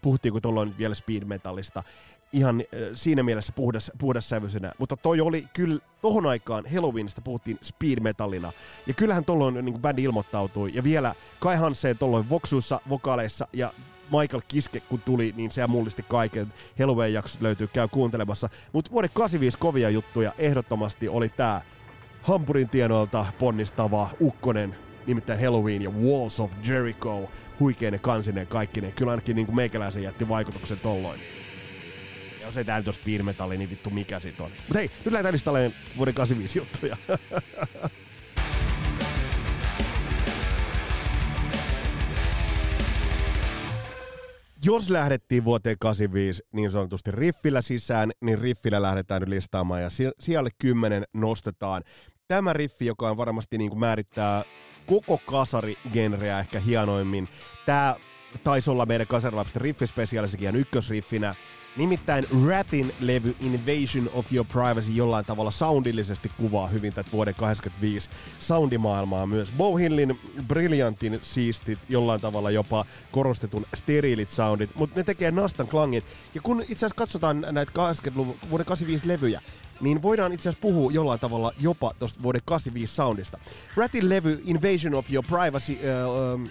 [0.03, 1.83] puhuttiin tuolloin vielä speed metallista,
[2.37, 4.72] ihan äh, siinä mielessä puhdas, puhdas sävyisenä.
[4.79, 8.53] Mutta toi oli kyllä, tohon aikaan Halloweenista puhuttiin speed metallina.
[8.87, 10.70] Ja kyllähän tolloin niin bändi ilmoittautui.
[10.75, 13.72] Ja vielä Kai Hansen tolloin voksuissa, vokaaleissa ja
[14.20, 16.53] Michael Kiske kun tuli, niin se mullisti kaiken.
[16.79, 18.49] Halloween jakso löytyy, käy kuuntelemassa.
[18.72, 21.62] Mutta vuoden 85 kovia juttuja ehdottomasti oli tää
[22.22, 28.92] Hampurin tienoilta ponnistava ukkonen, nimittäin Halloween ja Walls of Jericho, huikeinen kansinen kaikkinen.
[28.92, 31.20] Kyllä ainakin niin kuin meikäläisen jätti vaikutuksen tolloin.
[32.47, 34.51] Jos ei tää nyt ole speed metalli, niin vittu mikä sit on.
[34.51, 36.97] Mutta hei, nyt lähdetään listalleen vuoden 85 juttuja.
[44.65, 50.51] jos lähdettiin vuoteen 85 niin sanotusti riffillä sisään, niin riffillä lähdetään nyt listaamaan ja siellä
[50.59, 51.83] 10 nostetaan
[52.29, 54.45] tämä riffi, joka on varmasti niin kuin määrittää
[54.87, 57.29] koko kasari-genreä ehkä hienoimmin.
[57.67, 57.95] Tämä
[58.45, 61.35] taisi olla meidän kasarilapsen riffispesiaalisikin ihan ykkösriffinä.
[61.77, 68.11] Nimittäin Ratin levy Invasion of Your Privacy jollain tavalla soundillisesti kuvaa hyvin tätä vuoden 85
[68.41, 69.53] soundimaailmaa myös.
[69.57, 76.03] Bowhillin briljantin siistit, jollain tavalla jopa korostetun steriilit soundit, mutta ne tekee nastan klangin.
[76.35, 79.41] Ja kun itse asiassa katsotaan näitä 80-luvun vuoden 85 levyjä,
[79.81, 83.39] niin voidaan itse asiassa puhua jollain tavalla jopa tuosta vuoden 85 soundista.
[83.77, 86.49] Ratin levy Invasion of Your Privacy uh, um,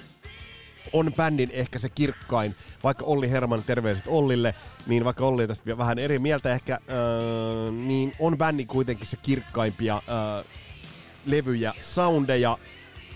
[0.94, 4.56] on bändin ehkä se kirkkain, vaikka Olli Herman, terveiset Ollille,
[4.88, 9.96] niin vaikka Olli tästä vähän eri mieltä ehkä, uh, niin on bändin kuitenkin se kirkkaimpia
[9.96, 10.46] uh,
[11.26, 12.58] levyjä, soundeja,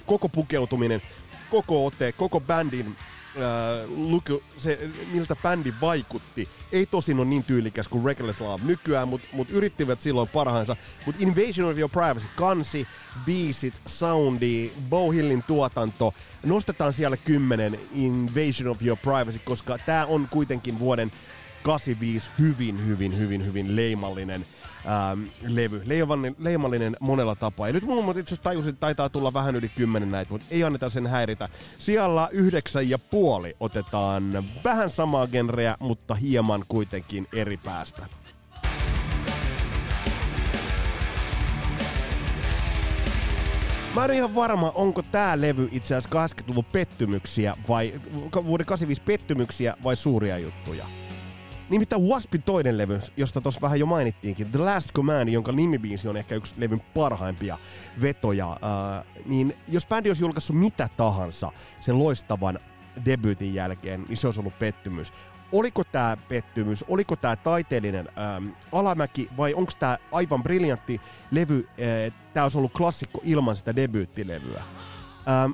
[0.05, 1.01] koko pukeutuminen,
[1.49, 2.95] koko ote, koko bändin
[3.41, 6.49] äh, luku, se, miltä bändi vaikutti.
[6.71, 10.75] Ei tosin ole niin tyylikäs kuin Reckless Love nykyään, mutta mut yrittivät silloin parhaansa.
[11.05, 12.87] Mutta Invasion of Your Privacy, kansi,
[13.25, 20.27] biisit, soundi, Bow Hillin tuotanto, nostetaan siellä kymmenen Invasion of Your Privacy, koska tämä on
[20.31, 21.11] kuitenkin vuoden
[21.63, 24.45] 85 hyvin, hyvin, hyvin, hyvin leimallinen
[24.85, 25.81] ähm, levy.
[25.85, 27.67] Leimallinen, leimallinen monella tapaa.
[27.67, 30.63] Ja nyt muun itse asiassa tajusin, että taitaa tulla vähän yli kymmenen näitä, mutta ei
[30.63, 31.49] anneta sen häiritä.
[31.77, 38.05] Siellä yhdeksän ja puoli otetaan vähän samaa genreä, mutta hieman kuitenkin eri päästä.
[43.95, 47.93] Mä en ihan varma, onko tää levy itse asiassa 80-luvun pettymyksiä vai
[48.45, 50.85] vuoden 85 pettymyksiä vai suuria juttuja.
[51.69, 56.17] Nimittäin Waspin toinen levy, josta tuossa vähän jo mainittiinkin, The Last Command, jonka nimibiisi on
[56.17, 57.57] ehkä yksi levyn parhaimpia
[58.01, 61.51] vetoja, äh, niin jos bändi olisi julkaissut mitä tahansa
[61.81, 62.59] sen loistavan
[63.05, 65.13] debyytin jälkeen, niin se olisi ollut pettymys.
[65.51, 71.01] Oliko tämä pettymys, oliko tämä taiteellinen ähm, alamäki vai onko tämä aivan briljantti
[71.31, 74.63] levy, äh, tämä olisi ollut klassikko ilman sitä debyyttilevyä?
[75.27, 75.51] Ähm,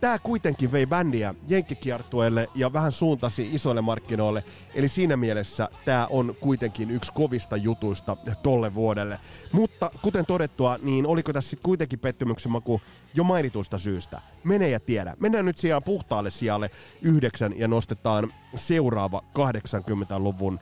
[0.00, 4.44] Tämä kuitenkin vei bändiä jenkkikiertueelle ja vähän suuntasi isoille markkinoille.
[4.74, 9.20] Eli siinä mielessä tämä on kuitenkin yksi kovista jutuista tolle vuodelle.
[9.52, 12.80] Mutta kuten todettua, niin oliko tässä sitten kuitenkin pettymyksen maku
[13.14, 14.20] jo mainituista syystä?
[14.44, 15.16] Mene ja tiedä.
[15.20, 16.70] Mennään nyt siellä puhtaalle sijalle
[17.02, 20.58] yhdeksän ja nostetaan seuraava 80-luvun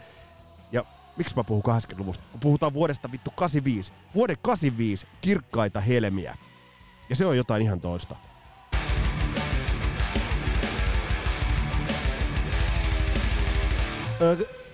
[0.72, 0.84] ja
[1.16, 2.24] miksi mä puhun 80-luvusta?
[2.40, 3.92] Puhutaan vuodesta vittu 85.
[4.14, 6.36] Vuoden 85 kirkkaita helmiä.
[7.10, 8.16] Ja se on jotain ihan toista.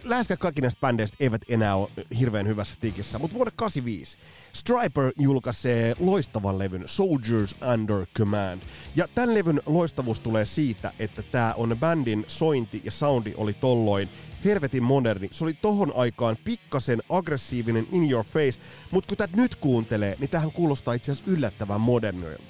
[0.04, 4.18] Läheskään kaikki näistä bändeistä eivät enää ole hirveän hyvässä tikissä, mutta vuonna 85
[4.52, 8.62] Striper julkaisee loistavan levyn Soldiers Under Command.
[8.96, 14.08] Ja tämän levyn loistavuus tulee siitä, että tämä on bändin sointi ja soundi oli tolloin
[14.44, 15.28] hervetin moderni.
[15.32, 18.58] Se oli tohon aikaan pikkasen aggressiivinen in your face,
[18.90, 21.80] mutta kun tätä nyt kuuntelee, niin tähän kuulostaa itse asiassa yllättävän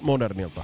[0.01, 0.63] modernilta.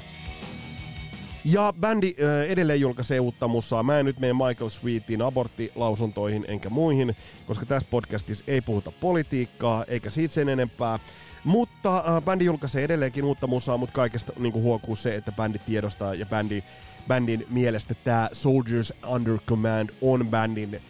[1.46, 3.84] Ja bändi äh, edelleen julkaisee uutta musaa.
[3.84, 7.16] Mä en nyt mene Michael Sweetin aborttilausuntoihin enkä muihin,
[7.48, 11.00] koska tässä podcastissa ei puhuta politiikkaa eikä siitä sen enempää.
[11.44, 15.60] Mutta äh, bändi julkaisee edelleenkin uutta musaa, mutta kaikesta niin kuin huokuu se, että bändi
[15.60, 16.64] tiedostaa ja bändi,
[17.08, 20.82] bändin mielestä tämä Soldiers Under Command on bändin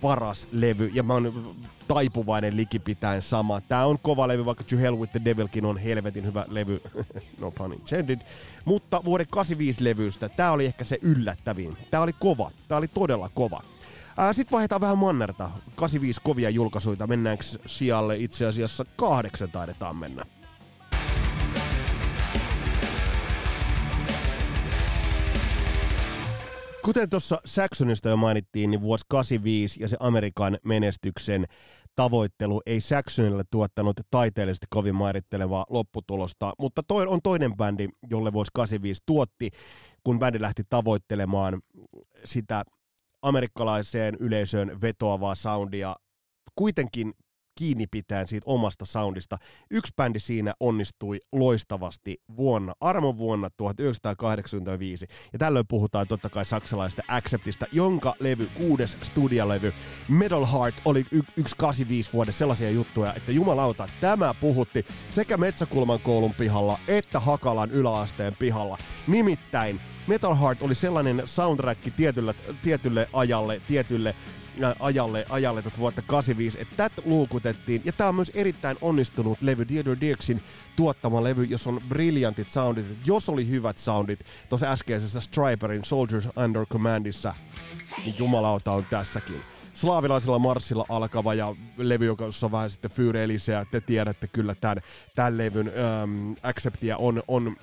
[0.00, 1.54] paras levy, ja mä oon
[1.88, 3.60] taipuvainen likipitäen sama.
[3.60, 6.82] Tää on kova levy, vaikka To Hell with the Devilkin on helvetin hyvä levy,
[7.40, 8.20] no pun intended.
[8.64, 11.76] Mutta vuoden 85 levystä tää oli ehkä se yllättävin.
[11.90, 13.60] Tää oli kova, tää oli todella kova.
[14.32, 15.50] Sitten vaihdetaan vähän mannerta.
[15.74, 17.06] 85 kovia julkaisuita.
[17.06, 20.24] Mennäänkö sijalle itse asiassa kahdeksan taidetaan mennä.
[26.84, 31.44] Kuten tuossa Saxonista jo mainittiin, niin vuosi 85 ja se Amerikan menestyksen
[31.94, 38.50] tavoittelu ei Saxonille tuottanut taiteellisesti kovin mairittelevaa lopputulosta, mutta toi on toinen bändi, jolle vuosi
[38.54, 39.50] 85 tuotti,
[40.04, 41.62] kun bändi lähti tavoittelemaan
[42.24, 42.64] sitä
[43.22, 45.96] amerikkalaiseen yleisöön vetoavaa soundia.
[46.54, 47.14] Kuitenkin
[47.54, 49.38] kiinni pitäen siitä omasta soundista.
[49.70, 55.06] Yksi bändi siinä onnistui loistavasti vuonna, armon vuonna 1985.
[55.32, 59.72] Ja tällöin puhutaan totta kai saksalaisesta Acceptista, jonka levy, kuudes studialevy,
[60.08, 66.00] Metal Heart, oli y- yksi 85 vuoden sellaisia juttuja, että jumalauta, tämä puhutti sekä Metsäkulman
[66.00, 68.78] koulun pihalla että Hakalan yläasteen pihalla.
[69.06, 74.14] Nimittäin Metal Heart oli sellainen soundtrack tietylle, tietylle ajalle, tietylle
[74.80, 77.82] ajalle, ajalle tot vuotta 85, että tätä luukutettiin.
[77.84, 80.42] Ja tämä on myös erittäin onnistunut levy, Theodore Dirksin
[80.76, 82.86] tuottama levy, jos on briljantit soundit.
[83.06, 87.34] Jos oli hyvät soundit tuossa äskeisessä Striperin Soldiers Under Commandissa,
[88.04, 89.40] niin jumalauta on tässäkin
[89.74, 93.66] slaavilaisella marssilla alkava ja levy, joka on vähän sitten fyyreellisiä.
[93.70, 94.80] Te tiedätte kyllä tämän,
[95.14, 97.56] tämän levyn ähm, Acceptia on, on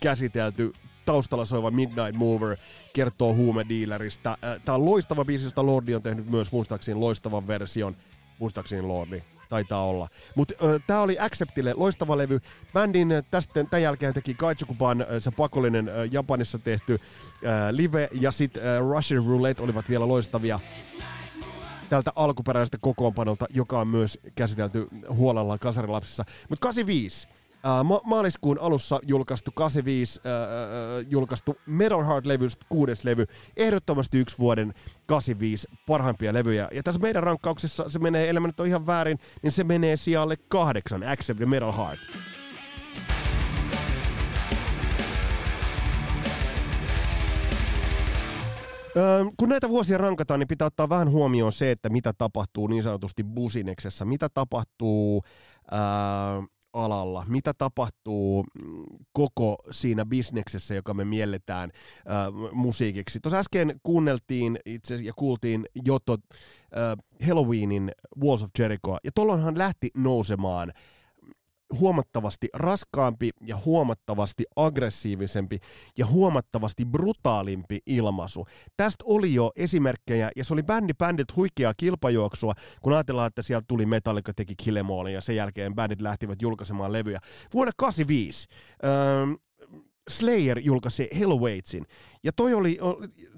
[0.00, 0.72] käsitelty
[1.06, 2.56] taustalla soiva Midnight Mover
[2.92, 4.30] kertoo huumedealerista.
[4.30, 7.96] Äh, Tämä on loistava biisi, josta Lordi on tehnyt myös muistaakseni loistavan version.
[8.38, 10.08] Muistaakseni Lordi taitaa olla.
[10.34, 10.54] Mutta
[10.86, 12.40] tämä oli Acceptille loistava levy.
[12.72, 18.08] Bändin äh, tästä tämän jälkeen teki Kaichukuban äh, se pakollinen äh, Japanissa tehty äh, live
[18.12, 20.60] ja sitten Russian Roulette olivat vielä loistavia
[21.90, 26.24] tältä alkuperäisestä kokoonpanolta, joka on myös käsitelty huolella kasarilapsissa.
[26.48, 27.28] Mutta 85
[27.84, 33.24] ma- maaliskuun alussa julkaistu 85 äh, julkaistu Metal Heart-levy, kuudes levy,
[33.56, 34.74] ehdottomasti yksi vuoden
[35.06, 36.68] 85 parhaimpia levyjä.
[36.72, 40.36] Ja tässä meidän rankkauksessa se menee, elämä nyt on ihan väärin, niin se menee sijalle
[40.48, 42.00] kahdeksan, Accept the Metal Heart.
[48.96, 52.82] Öö, kun näitä vuosia rankataan, niin pitää ottaa vähän huomioon se, että mitä tapahtuu niin
[52.82, 55.22] sanotusti busineksessa, mitä tapahtuu
[55.72, 55.78] öö,
[56.84, 63.20] alalla, mitä tapahtuu mm, koko siinä bisneksessä, joka me mielletään äh, musiikiksi.
[63.20, 69.90] Tuossa äsken kuunneltiin itse ja kuultiin Jotto äh, Halloweenin Walls of Jericho, ja tuolloinhan lähti
[69.96, 70.72] nousemaan
[71.80, 75.58] huomattavasti raskaampi ja huomattavasti aggressiivisempi
[75.98, 78.46] ja huomattavasti brutaalimpi ilmaisu.
[78.76, 83.64] Tästä oli jo esimerkkejä, ja se oli bändi bändit huikeaa kilpajuoksua, kun ajatellaan, että sieltä
[83.68, 87.18] tuli Metallica teki Killemallin, ja sen jälkeen bändit lähtivät julkaisemaan levyjä.
[87.54, 88.48] Vuonna 85
[88.84, 89.32] ähm,
[90.08, 91.86] Slayer julkaisi Hellwaitsin,
[92.24, 92.78] ja toi oli,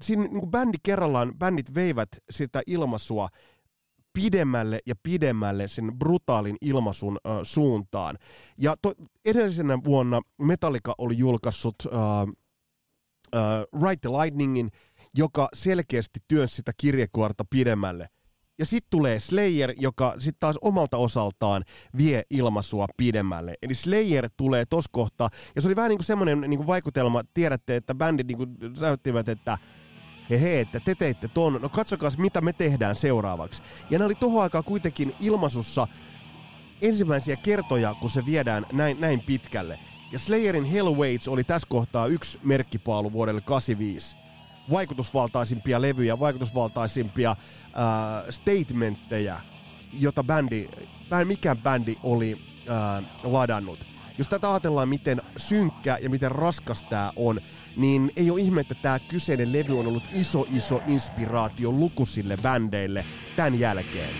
[0.01, 3.29] siinä niin bändi kerrallaan, bändit veivät sitä ilmaisua
[4.21, 8.17] pidemmälle ja pidemmälle sen brutaalin ilmaisun äh, suuntaan.
[8.57, 8.93] Ja to,
[9.25, 11.99] edellisenä vuonna Metallica oli julkaissut äh,
[13.35, 14.71] äh, Ride the Lightningin,
[15.13, 18.09] joka selkeästi työnsi sitä kirjekuorta pidemmälle.
[18.59, 21.63] Ja sitten tulee Slayer, joka sitten taas omalta osaltaan
[21.97, 23.55] vie ilmaisua pidemmälle.
[23.61, 27.75] Eli Slayer tulee tos kohtaa, ja se oli vähän niin kuin semmoinen niin vaikutelma, tiedätte,
[27.75, 29.57] että bändit niin kuin näyttivät, että
[30.29, 33.61] he he, että te teitte ton, no katsokaa mitä me tehdään seuraavaksi.
[33.89, 35.87] Ja ne oli tohon aikaan kuitenkin ilmaisussa
[36.81, 39.79] ensimmäisiä kertoja, kun se viedään näin, näin pitkälle.
[40.11, 44.15] Ja Slayerin Hell Waits oli tässä kohtaa yksi merkkipaalu vuodelle 85.
[44.71, 47.37] Vaikutusvaltaisimpia levyjä, vaikutusvaltaisimpia äh,
[48.29, 49.39] statementteja,
[49.93, 50.69] jota bändi,
[51.25, 52.37] mikään bändi oli
[52.69, 53.79] äh, ladannut.
[54.17, 57.41] Jos tätä ajatellaan, miten synkkä ja miten raskas tämä on,
[57.79, 63.05] niin ei ole ihme, että tämä kyseinen levy on ollut iso iso inspiraatio lukuisille bändeille
[63.35, 64.13] tämän jälkeen.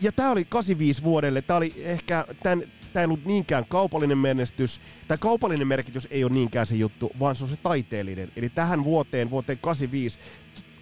[0.00, 2.62] Ja tämä oli 85 vuodelle, tämä oli ehkä tämä
[2.96, 7.44] ei ollut niinkään kaupallinen menestys, tai kaupallinen merkitys ei ole niinkään se juttu, vaan se
[7.44, 8.32] on se taiteellinen.
[8.36, 10.18] Eli tähän vuoteen, vuoteen 85,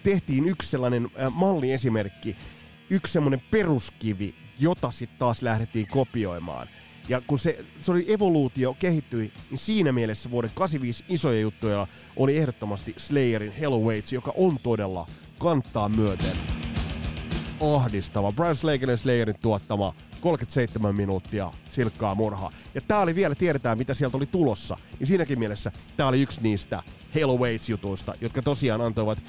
[0.03, 2.35] tehtiin yksi sellainen malliesimerkki,
[2.89, 6.67] yksi semmoinen peruskivi, jota sitten taas lähdettiin kopioimaan.
[7.09, 12.37] Ja kun se, se oli evoluutio, kehittyi, niin siinä mielessä vuoden 85 isoja juttuja oli
[12.37, 15.07] ehdottomasti Slayerin Hello Waits, joka on todella
[15.39, 16.37] kantaa myöten
[17.75, 18.31] ahdistava.
[18.31, 22.51] Brian Slagerin Slayerin tuottama 37 minuuttia silkkaa murhaa.
[22.75, 24.77] Ja tää oli vielä, tiedetään mitä sieltä oli tulossa.
[24.99, 26.83] Niin siinäkin mielessä tää oli yksi niistä
[27.21, 29.19] Halo Waits-jutuista, jotka tosiaan antoivat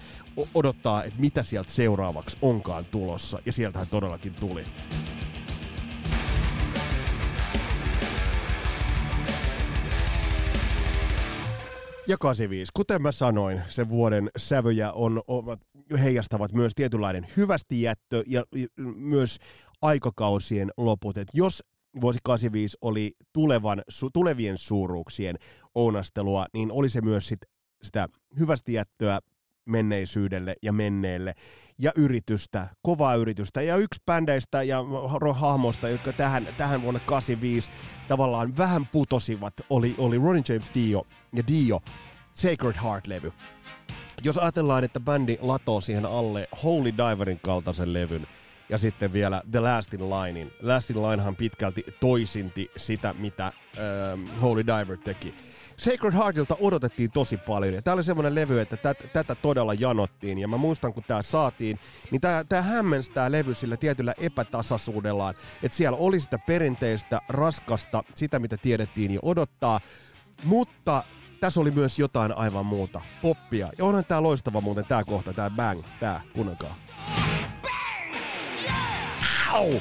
[0.55, 3.39] odottaa, että mitä sieltä seuraavaksi onkaan tulossa.
[3.47, 4.65] Ja sieltähän todellakin tuli.
[12.11, 12.73] Ja 85.
[12.75, 15.61] Kuten mä sanoin, sen vuoden sävyjä on, ovat,
[16.03, 18.45] heijastavat myös tietynlainen hyvästi jättö ja
[18.97, 19.39] myös
[19.83, 21.17] aikakausien loput.
[21.17, 21.63] Et jos
[22.01, 25.37] vuosi 85 oli tulevan, su, tulevien suuruuksien
[25.75, 27.41] ounastelua, niin oli se myös sit
[27.83, 28.09] sitä
[28.39, 29.19] hyvästi jättöä
[29.67, 31.35] menneisyydelle ja menneelle
[31.79, 33.63] ja yritystä, kovaa yritystä.
[33.63, 34.85] Ja yksi bändeistä ja
[35.35, 37.71] hahmoista, jotka tähän, tähän vuonna 85
[38.09, 41.81] tavallaan vähän putosivat, oli, oli Ronnie James Dio ja Dio
[42.35, 43.33] Sacred Heart-levy.
[44.23, 48.27] Jos ajatellaan, että bändi latoo siihen alle Holy Diverin kaltaisen levyn,
[48.71, 50.53] ja sitten vielä The Last in Linein.
[50.63, 55.35] Last in Linehan pitkälti toisinti sitä, mitä ähm, Holy Diver teki.
[55.81, 60.39] Sacred Heartilta odotettiin tosi paljon, ja tää oli semmonen levy, että tät, tätä todella janottiin,
[60.39, 61.79] ja mä muistan, kun tää saatiin,
[62.11, 68.05] niin tää, tää hämmensi tää levy sillä tietyllä epätasaisuudellaan, että siellä oli sitä perinteistä, raskasta,
[68.15, 69.81] sitä mitä tiedettiin jo odottaa,
[70.45, 71.03] mutta
[71.41, 75.51] tässä oli myös jotain aivan muuta, poppia, ja onhan tää loistava muuten tää kohta, tää
[75.51, 76.77] bang, tää, kuunnelkaa.
[79.53, 79.73] Au!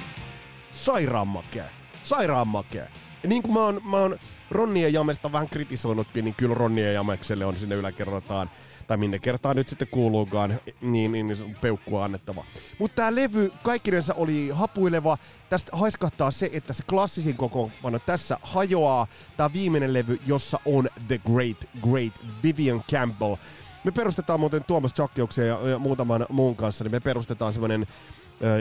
[0.71, 1.65] Sairaan makea.
[2.03, 2.85] Sairaan makea.
[3.23, 4.19] Ja niin kuin mä oon, mä oon
[4.51, 8.49] Ronnie ja Jamesta vähän kritisoinutkin, niin kyllä Ronnie ja Jamekselle on sinne yläkerrataan
[8.89, 12.45] tai minne kertaan nyt sitten kuuluukaan, niin, niin, niin peukkua annettava.
[12.79, 15.17] Mutta tämä levy kaikkinensa oli hapuileva.
[15.49, 19.07] Tästä haiskahtaa se, että se klassisin kokoonpano tässä hajoaa.
[19.37, 23.35] Tämä viimeinen levy, jossa on The Great, Great Vivian Campbell.
[23.83, 27.87] Me perustetaan muuten Tuomas Chakkiuksen ja, ja muutaman muun kanssa, niin me perustetaan semmoinen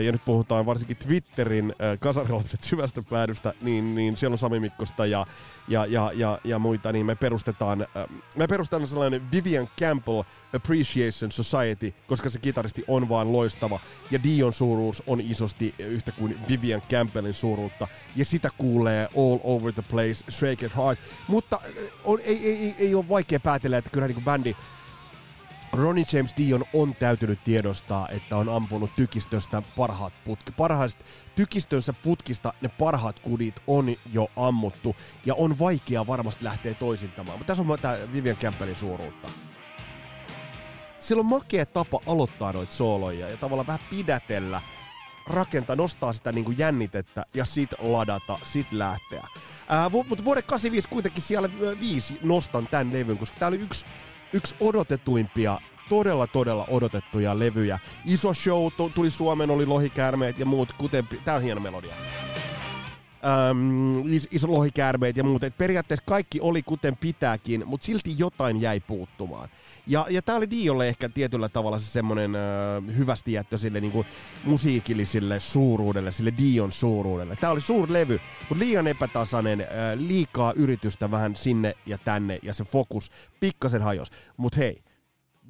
[0.05, 5.25] ja nyt puhutaan varsinkin Twitterin kasarilapset syvästä päädystä, niin, niin siellä on Sami Mikkosta ja,
[5.67, 7.87] ja, ja, ja, ja muita, niin me perustetaan,
[8.35, 10.23] me perustetaan sellainen Vivian Campbell
[10.55, 13.79] Appreciation Society, koska se kitaristi on vaan loistava,
[14.11, 19.73] ja Dion suuruus on isosti yhtä kuin Vivian Campbellin suuruutta, ja sitä kuulee all over
[19.73, 21.59] the place, Shake It Heart, mutta
[22.03, 24.55] on, ei, ei, ei, ei ole vaikea päätellä, että kyllä niin bändi
[25.73, 30.51] Ronnie James Dion on täytynyt tiedostaa, että on ampunut tykistöstä parhaat putki.
[30.51, 31.03] Parhaista
[31.35, 34.95] tykistönsä putkista ne parhaat kudit on jo ammuttu
[35.25, 37.37] ja on vaikea varmasti lähteä toisintamaan.
[37.37, 39.27] Mutta tässä on tämä Vivian Campbellin suuruutta.
[40.99, 44.61] Sillä on makea tapa aloittaa noita sooloja ja tavallaan vähän pidätellä,
[45.27, 49.27] rakentaa, nostaa sitä niinku jännitettä ja sit ladata, sit lähteä.
[49.69, 51.49] Ää, mutta vuoden 85 kuitenkin siellä
[51.79, 53.85] viisi nostan tämän levyn, koska tämä oli yksi
[54.33, 55.59] yksi odotetuimpia,
[55.89, 57.79] todella todella odotettuja levyjä.
[58.05, 61.93] Iso show tuli Suomeen, oli lohikäärmeet ja muut, kuten, tää on hieno melodia.
[63.49, 65.43] Öm, iso lohikäärmeet ja muut.
[65.43, 69.49] Et periaatteessa kaikki oli kuten pitääkin, mutta silti jotain jäi puuttumaan.
[69.89, 74.05] Ja, ja tämä oli Diolle ehkä tietyllä tavalla se semmoinen äh, hyvästi jättö sille niinku
[74.43, 77.35] musiikilliselle suuruudelle, sille Dion suuruudelle.
[77.35, 78.19] Tämä oli suur levy,
[78.49, 84.07] mutta liian epätasainen, äh, liikaa yritystä vähän sinne ja tänne ja se fokus pikkasen hajos.
[84.37, 84.83] Mutta hei,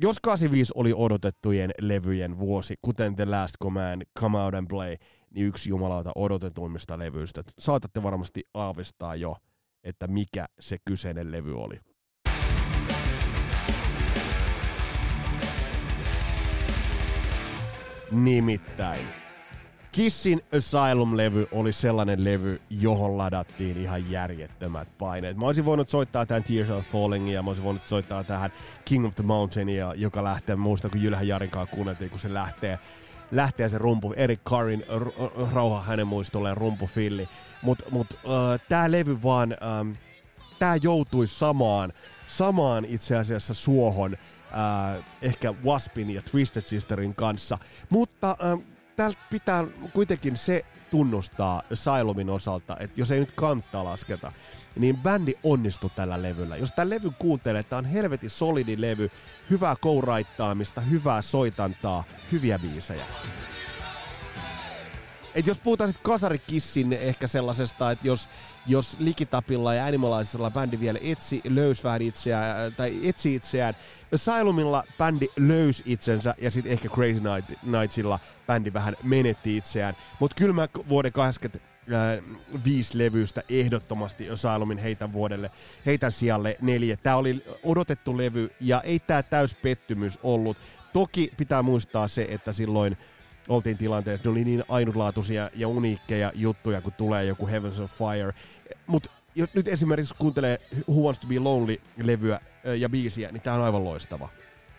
[0.02, 4.96] jos 85 oli odotettujen levyjen vuosi, kuten The Last Command, Come Out and Play,
[5.30, 7.44] niin yksi jumalauta odotetuimmista levyistä.
[7.60, 9.36] Saatatte varmasti aavistaa jo,
[9.84, 11.80] että mikä se kyseinen levy oli.
[18.12, 19.06] Nimittäin
[19.92, 25.38] Kissin Asylum-levy oli sellainen levy, johon ladattiin ihan järjettömät paineet.
[25.38, 28.52] Mä olisin voinut soittaa tämän Tears of Fallingia, mä olisin voinut soittaa tähän
[28.86, 32.80] King of the Mountainia, joka lähtee, muista kun Jylhän Jarinkaan kuunneltiin, kun se lähtee,
[33.32, 37.28] lähtee se rumpu, Eric Carrin, r- rauha hänen muistolleen rumpufilli.
[37.62, 39.58] Mutta mut, äh, tää levy vaan,
[40.60, 41.94] tää joutui samaan,
[42.28, 44.18] samaan itse asiassa suohon,
[44.54, 47.58] äh, ehkä Waspin ja Twisted Sisterin kanssa.
[47.90, 48.60] Mutta äh,
[48.96, 54.32] täällä pitää kuitenkin se tunnustaa Asylumin osalta, että jos ei nyt kantaa lasketa,
[54.76, 56.58] niin bändi onnistui tällä levyllä.
[56.58, 59.12] Jos tämä levy kuuntelee, tämä on helvetin solidi levy,
[59.50, 63.06] hyvää kouraittaamista, hyvää soitantaa, hyviä biisejä.
[65.36, 68.30] Et jos puhutaan sitten kasarikissin ehkä sellaisesta, että jos,
[68.68, 73.76] jos Likitapilla ja Animalaisella bändi vielä etsi, löysi vähän itseään, tai etsi itseään,
[74.14, 79.96] Asylumilla bändi löysi itsensä, ja sitten ehkä Crazy Night, Nightsilla bändi vähän menetti itseään.
[80.20, 81.70] Mutta kyllä mä vuoden 85
[82.66, 85.52] viisi levystä ehdottomasti Asylumin heitä vuodelle,
[85.86, 86.98] heitä sijalle neljä.
[86.98, 90.58] Tämä oli odotettu levy ja ei tämä täys pettymys ollut.
[90.94, 92.98] Toki pitää muistaa se, että silloin
[93.50, 98.34] oltiin tilanteessa, ne oli niin ainutlaatuisia ja uniikkeja juttuja, kun tulee joku Heavens of Fire.
[98.88, 99.10] Mutta
[99.54, 100.58] nyt esimerkiksi kuuntelee
[100.90, 102.40] Who Wants to be Lonely-levyä
[102.78, 104.30] ja biisiä, niin tämä on aivan loistava.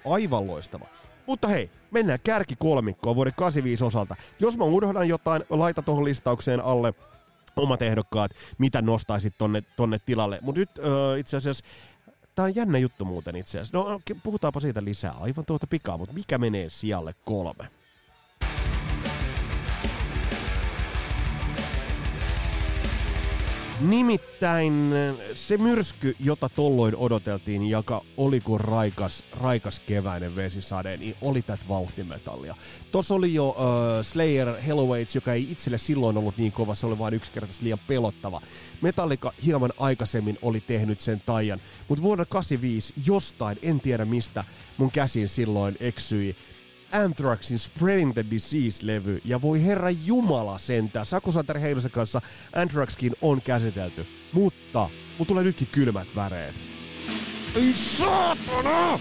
[0.06, 0.86] Aivan loistava.
[1.26, 4.16] Mutta hei, mennään kärki kolmikkoon vuoden 85 osalta.
[4.40, 6.94] Jos mä unohdan jotain, laita tuohon listaukseen alle
[7.56, 10.38] omat ehdokkaat, mitä nostaisit tonne, tonne tilalle.
[10.42, 11.64] Mutta nyt öö, itse asiassa
[12.34, 13.78] Tämä on jännä juttu muuten itse asiassa.
[13.78, 17.79] No puhutaanpa siitä lisää aivan tuota pikaa, mutta mikä menee sijalle kolme?
[23.80, 24.94] Nimittäin
[25.34, 31.62] se myrsky, jota tolloin odoteltiin, joka oli kuin raikas, raikas keväinen vesisade, niin oli tätä
[31.68, 32.54] vauhtimetallia.
[32.92, 33.56] Tuossa oli jo uh,
[34.02, 38.40] Slayer Helloweights, joka ei itselle silloin ollut niin kova, se oli vain yksinkertaisesti liian pelottava.
[38.80, 44.44] Metallica hieman aikaisemmin oli tehnyt sen taian, mutta vuonna 85 jostain, en tiedä mistä,
[44.76, 46.36] mun käsin silloin eksyi
[46.92, 52.20] Anthraxin Spreading the Disease-levy, ja voi herra jumala sentään, Saku Santeri Heinosen kanssa
[52.56, 56.54] Anthraxkin on käsitelty, mutta mun tulee nytkin kylmät väreet.
[57.54, 59.00] Ei saatana!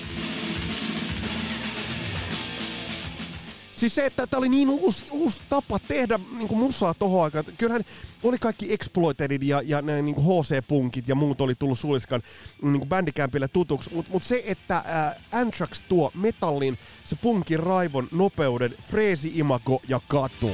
[3.80, 7.46] Siis se, että tämä oli niin uusi, uusi tapa tehdä niin musaa tohon aikaan.
[7.58, 7.84] Kyllähän
[8.24, 12.22] oli kaikki Exploitedit ja, ja ne niin HC-punkit ja muut oli tullut Suliskan
[12.62, 13.94] niin bändikämpille tutuksi.
[13.94, 20.00] Mutta mut se, että ää, Anthrax tuo metallin, se punkin raivon, nopeuden, freesi, imago ja
[20.08, 20.52] katu.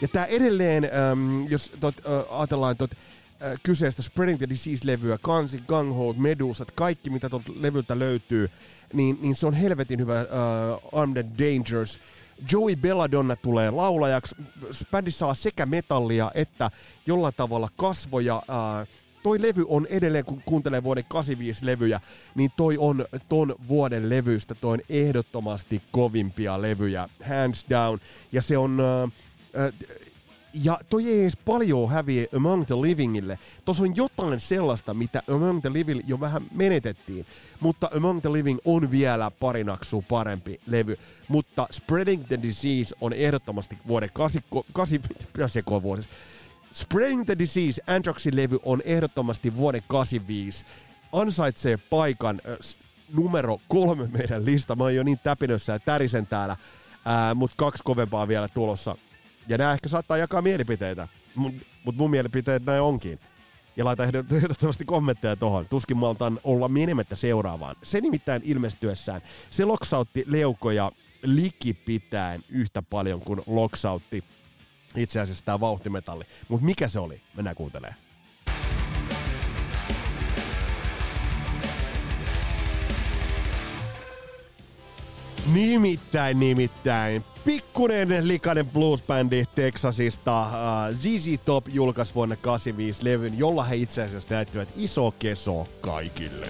[0.00, 5.62] Ja tämä edelleen, äm, jos tot, äh, ajatellaan tot, äh, kyseistä Spreading the Disease-levyä, Kansi,
[5.66, 8.50] Ganghold, Medusat, kaikki mitä tuolta levyltä löytyy,
[8.92, 12.00] niin, niin se on helvetin hyvä uh, Armed and Dangerous.
[12.52, 14.36] Joey Belladonna tulee laulajaksi.
[14.90, 16.70] Bändi saa sekä metallia että
[17.06, 18.36] jollain tavalla kasvoja.
[18.36, 18.88] Uh,
[19.22, 22.00] toi levy on edelleen, kun kuuntelee vuoden 85 levyjä,
[22.34, 27.98] niin toi on ton vuoden levyistä, toi on ehdottomasti kovimpia levyjä, hands down.
[28.32, 28.80] Ja se on...
[29.04, 29.12] Uh,
[30.54, 33.38] ja toi ei edes paljon häviä Among the Livingille.
[33.64, 37.26] Tuossa on jotain sellaista, mitä Among the Living jo vähän menetettiin.
[37.60, 40.98] Mutta Among the Living on vielä parinaksu parempi levy.
[41.28, 44.42] Mutta Spreading the Disease on ehdottomasti vuoden 8...
[45.82, 46.10] vuodessa.
[46.74, 50.64] Spreading the Disease, Anthraxin levy on ehdottomasti vuoden 85.
[51.12, 52.76] Ansaitsee paikan äh,
[53.14, 54.76] numero kolme meidän lista.
[54.76, 56.52] Mä oon jo niin täpinössä ja tärisen täällä.
[56.52, 58.96] Äh, mutta kaksi kovempaa vielä tulossa
[59.48, 63.18] ja nämä ehkä saattaa jakaa mielipiteitä, mutta mut mun mielipiteet näin onkin.
[63.76, 64.04] Ja laita
[64.36, 65.68] ehdottomasti kommentteja tuohon.
[65.68, 67.76] Tuskin maltaan olla menemättä seuraavaan.
[67.82, 74.24] Se nimittäin ilmestyessään, se loksautti leukoja likipitäen yhtä paljon kuin loksautti
[74.96, 76.24] itse asiassa tämä vauhtimetalli.
[76.48, 77.22] Mutta mikä se oli?
[77.34, 78.11] Mennään kuuntelemaan.
[85.50, 87.24] Nimittäin, nimittäin.
[87.44, 94.34] Pikkunen likainen bluesbändi Texasista uh, ZZ Top julkaisi vuonna 85 levyn, jolla he itse asiassa
[94.34, 96.46] näyttivät iso keso kaikille.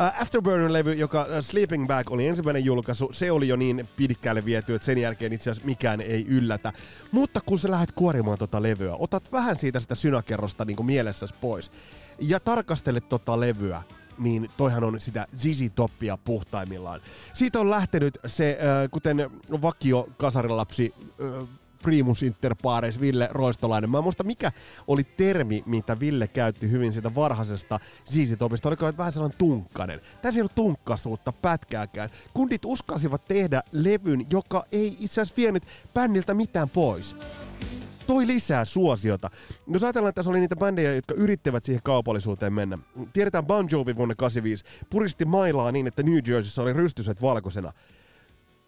[0.00, 4.74] Uh, Afterburner-levy, joka uh, Sleeping Bag oli ensimmäinen julkaisu, se oli jo niin pitkälle viety,
[4.74, 6.72] että sen jälkeen itse asiassa mikään ei yllätä.
[7.12, 11.34] Mutta kun sä lähdet kuorimaan tota levyä, otat vähän siitä sitä synakerrosta niin kuin mielessäsi
[11.40, 11.72] pois
[12.18, 13.82] ja tarkastelet tota levyä,
[14.18, 17.00] niin toihan on sitä Zizi Toppia puhtaimmillaan.
[17.34, 18.58] Siitä on lähtenyt se,
[18.90, 19.30] kuten
[19.62, 20.94] vakio kasarilapsi
[21.82, 23.90] primus inter pares Ville Roistolainen.
[23.90, 24.52] Mä en muista mikä
[24.88, 27.80] oli termi, mitä Ville käytti hyvin siitä varhaisesta
[28.12, 28.68] Zizi Topista.
[28.68, 30.00] Oliko vähän sellainen tunkkainen.
[30.22, 32.10] Tässä ei ollut tunkkasuutta pätkääkään.
[32.34, 35.62] Kundit uskasivat tehdä levyn, joka ei itse asiassa vienyt
[35.94, 37.16] bändiltä mitään pois
[38.06, 39.30] toi lisää suosiota.
[39.66, 42.78] Jos ajatellaan, että tässä oli niitä bändejä, jotka yrittävät siihen kaupallisuuteen mennä.
[43.12, 47.72] Tiedetään Bon Jovi vuonna 85 puristi mailaa niin, että New Jerseyssä oli rystyset valkoisena.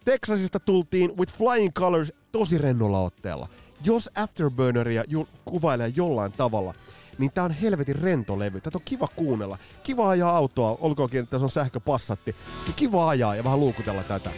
[0.05, 3.47] Texasista tultiin With Flying Colors tosi rennolla otteella.
[3.83, 6.73] Jos Afterburneria ju- kuvailee jollain tavalla,
[7.17, 8.61] niin tää on helvetin rento levy.
[8.61, 9.57] Tätä on kiva kuunnella.
[9.83, 12.35] Kiva ajaa autoa, olkoonkin, että se on sähköpassatti.
[12.75, 14.29] Kiva ajaa ja vähän luukutella tätä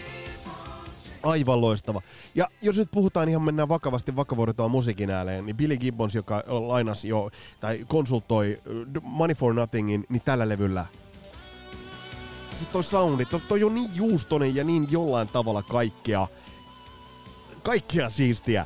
[1.24, 2.02] aivan loistava.
[2.36, 7.08] Ja jos nyt puhutaan ihan mennään vakavasti vakavuudetaan musiikin ääneen, niin Billy Gibbons, joka lainasi
[7.08, 8.62] jo tai konsultoi
[8.98, 10.86] uh, Money for Nothingin, niin tällä levyllä
[12.62, 16.28] siis toi soundi, toi, toi on niin juustonen ja niin jollain tavalla kaikkea,
[17.64, 18.66] kaikkea siistiä.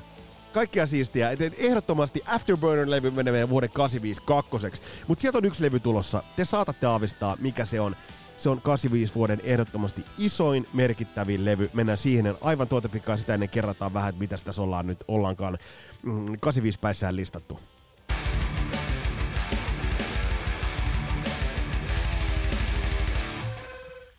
[0.54, 1.32] Kaikkea siistiä.
[1.32, 4.82] Et, et ehdottomasti Afterburner-levy menee vuoden 85 kakkoseksi.
[5.08, 6.24] Mutta sieltä on yksi levy tulossa.
[6.36, 7.96] Te saatatte aavistaa, mikä se on.
[8.38, 11.70] Se on 85 vuoden ehdottomasti isoin merkittävin levy.
[11.74, 15.58] Mennään siihen aivan tuota pikaa sitä ennen kerrataan vähän, että mitä tässä ollaan nyt ollaankaan
[16.04, 17.60] mm, 85 päissään listattu.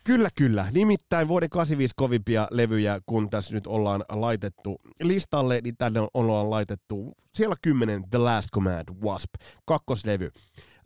[0.07, 0.67] Kyllä, kyllä.
[0.71, 7.15] Nimittäin vuoden 85 kovimpia levyjä, kun tässä nyt ollaan laitettu listalle, niin tänne ollaan laitettu
[7.35, 9.29] siellä 10 The Last Command, Wasp,
[9.65, 10.31] kakkoslevy.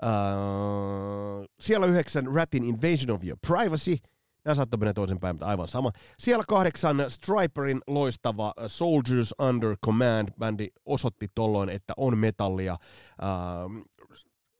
[0.03, 3.97] Uh, siellä yhdeksän Ratin Invasion of Your Privacy,
[4.45, 5.91] Nämä saattaa mennä toisinpäin, mutta aivan sama.
[6.19, 12.77] Siellä kahdeksan Striperin loistava Soldiers Under Command bändi osoitti tolloin, että on metallia.
[13.21, 13.87] Uh,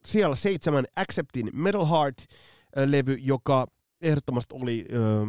[0.06, 3.68] siellä seitsemän Acceptin Metal Heart-levy, joka
[4.02, 5.28] ehdottomasti oli, ö,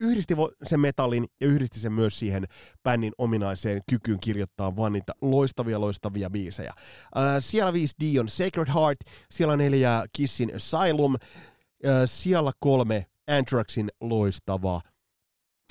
[0.00, 2.44] yhdisti sen metallin ja yhdisti sen myös siihen
[2.82, 6.72] bändin ominaiseen kykyyn kirjoittaa vaan niitä loistavia, loistavia biisejä.
[7.16, 8.98] Ö, siellä viisi Dion Sacred Heart,
[9.30, 13.06] siellä neljä Kissin Asylum, ö, siellä kolme
[13.38, 14.80] Anthraxin loistava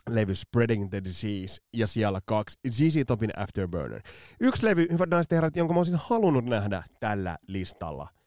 [0.10, 4.02] levy Spreading the Disease ja siellä kaksi ZZ Topin Afterburner.
[4.40, 8.08] Yksi levy, hyvät naiset ja herrat, jonka mä olisin halunnut nähdä tällä listalla–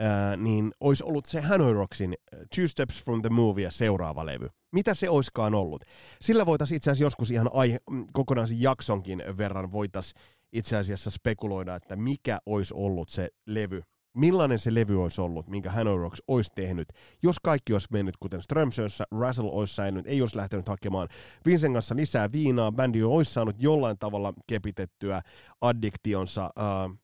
[0.00, 2.14] ää, niin olisi ollut se Hanoi Rocksin
[2.54, 4.48] Two Steps from the Movie seuraava levy.
[4.72, 5.84] Mitä se oiskaan ollut?
[6.20, 11.74] Sillä voitaisiin itse asiassa joskus ihan aihe, mm, kokonaisen jaksonkin verran voitaisiin itse asiassa spekuloida,
[11.74, 13.82] että mikä olisi ollut se levy,
[14.14, 16.88] millainen se levy olisi ollut, minkä Hanoi Rocks olisi tehnyt,
[17.22, 21.08] jos kaikki olisi mennyt kuten Strömsössä, Russell olisi säilynyt, ei olisi lähtenyt hakemaan
[21.46, 25.22] Vincent kanssa lisää viinaa, bändi olisi saanut jollain tavalla kepitettyä
[25.60, 26.96] addiktionsa, uh,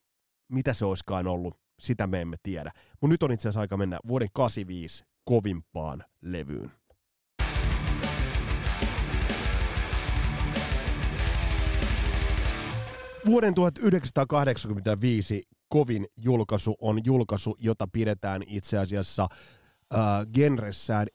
[0.49, 2.71] mitä se olisikaan ollut sitä me emme tiedä.
[3.01, 6.71] Mutta nyt on itse asiassa aika mennä vuoden 85 kovimpaan levyyn.
[13.27, 19.29] Vuoden 1985 kovin julkaisu on julkaisu, jota pidetään itse asiassa
[19.95, 20.01] äh,
[20.35, 21.07] genressään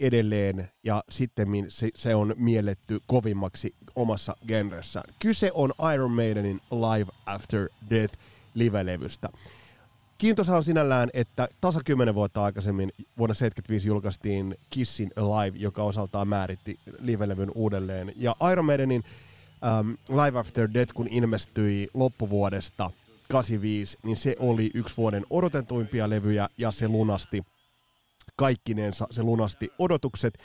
[0.00, 5.14] edelleen ja sitten se, se on mielletty kovimmaksi omassa genressään.
[5.18, 8.14] Kyse on Iron Maidenin Live After Death
[8.54, 9.28] live-levystä.
[10.18, 16.28] Kiintosa on sinällään, että tasa kymmenen vuotta aikaisemmin vuonna 1975 julkaistiin Kissin Alive, joka osaltaan
[16.28, 18.12] määritti livelevyn uudelleen.
[18.16, 19.02] Ja Iron Maidenin
[19.80, 22.90] um, Live After Death, kun ilmestyi loppuvuodesta
[23.30, 27.42] 85, niin se oli yksi vuoden odotetuimpia levyjä ja se lunasti
[28.36, 30.38] kaikkinensa, se lunasti odotukset.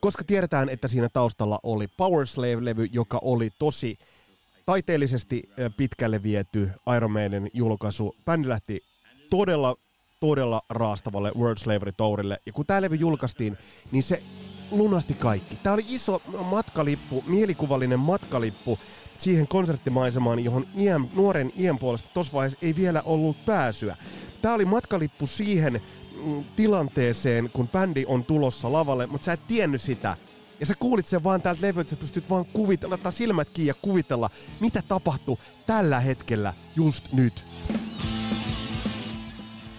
[0.00, 3.98] Koska tiedetään, että siinä taustalla oli Power Slave-levy, joka oli tosi
[4.66, 8.16] taiteellisesti pitkälle viety Iron Maiden julkaisu.
[8.24, 8.80] Bändi lähti
[9.30, 9.76] todella,
[10.20, 12.38] todella raastavalle World Slavery Tourille.
[12.46, 13.58] Ja kun tämä levy julkaistiin,
[13.92, 14.22] niin se
[14.70, 15.56] lunasti kaikki.
[15.56, 18.78] Tämä oli iso matkalippu, mielikuvallinen matkalippu
[19.18, 23.96] siihen konserttimaisemaan, johon iän, nuoren iän puolesta tuossa vaiheessa ei vielä ollut pääsyä.
[24.42, 25.82] Tämä oli matkalippu siihen
[26.24, 30.16] mm, tilanteeseen, kun bändi on tulossa lavalle, mutta sä et tiennyt sitä.
[30.60, 33.74] Ja sä kuulit sen vaan täältä levyltä, sä pystyt vaan kuvitella, laittaa silmät kiinni ja
[33.74, 37.44] kuvitella, mitä tapahtuu tällä hetkellä, just nyt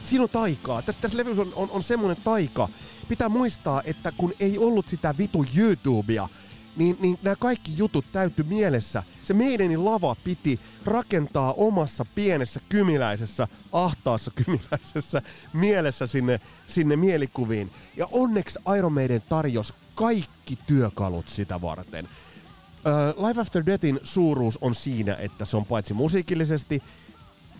[0.09, 0.81] siinä on taikaa.
[0.81, 2.69] Tässä, tässä levyssä on, on, on semmoinen taika.
[3.09, 6.29] Pitää muistaa, että kun ei ollut sitä vitu YouTubea,
[6.75, 9.03] niin, niin nämä kaikki jutut täytty mielessä.
[9.23, 15.21] Se meidänin lava piti rakentaa omassa pienessä kymiläisessä, ahtaassa kymiläisessä
[15.53, 17.71] mielessä sinne, sinne mielikuviin.
[17.97, 22.05] Ja onneksi Iron Maiden tarjosi kaikki työkalut sitä varten.
[22.05, 26.83] Uh, Live After Deathin suuruus on siinä, että se on paitsi musiikillisesti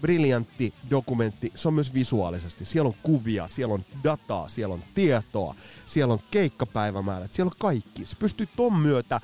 [0.01, 2.65] briljantti dokumentti, se on myös visuaalisesti.
[2.65, 8.05] Siellä on kuvia, siellä on dataa, siellä on tietoa, siellä on keikkapäivämäärät, siellä on kaikki.
[8.05, 9.21] Se pystyy ton myötä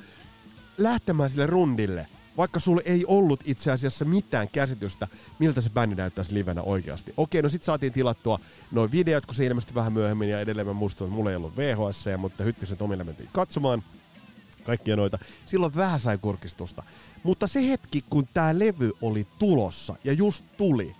[0.77, 2.07] lähtemään sille rundille,
[2.37, 5.07] vaikka sulle ei ollut itse asiassa mitään käsitystä,
[5.39, 7.13] miltä se bändi näyttäisi livenä oikeasti.
[7.17, 8.39] Okei, no sit saatiin tilattua
[8.71, 11.57] noin videot, kun se ilmestyi vähän myöhemmin, ja edelleen mä muistan, että mulla ei ollut
[11.57, 13.83] VHS, mutta Hyttisen Tomille mentiin katsomaan
[14.65, 15.19] kaikkia noita.
[15.45, 16.83] Silloin vähän sai kurkistusta.
[17.23, 20.95] Mutta se hetki, kun tämä levy oli tulossa ja just tuli,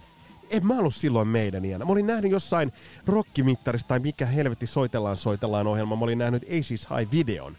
[0.49, 1.85] en mä ollut silloin meidän iänä.
[1.85, 2.73] Mä olin nähnyt jossain
[3.05, 5.95] rockimittarista tai mikä helvetti soitellaan soitellaan ohjelma.
[5.95, 7.57] Mä olin nähnyt Aces High-videon.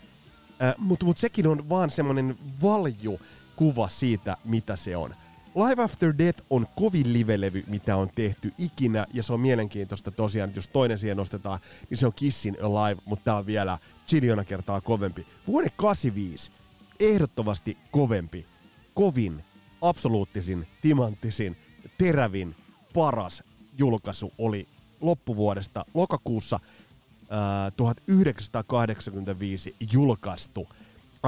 [0.62, 3.20] Äh, Mutta mut sekin on vaan semmonen valju
[3.56, 5.14] kuva siitä, mitä se on.
[5.56, 10.48] Live After Death on kovin live-levy, mitä on tehty ikinä, ja se on mielenkiintoista tosiaan,
[10.48, 11.58] että jos toinen siihen nostetaan,
[11.90, 15.26] niin se on Kissin Alive, mutta tää on vielä chiliona kertaa kovempi.
[15.46, 16.50] Vuoden 85,
[17.00, 18.46] ehdottomasti kovempi
[18.94, 19.44] kovin,
[19.82, 21.56] absoluuttisin, timanttisin,
[21.98, 22.56] terävin,
[22.94, 23.44] paras
[23.78, 24.68] julkaisu oli
[25.00, 26.60] loppuvuodesta lokakuussa
[27.30, 30.68] ää, 1985 julkaistu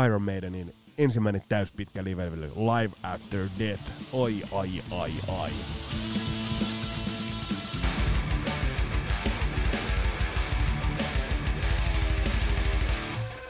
[0.05, 3.83] Iron Maidenin ensimmäinen täyspitkä live Live After Death.
[4.13, 5.51] Oi, ai, ai, ai.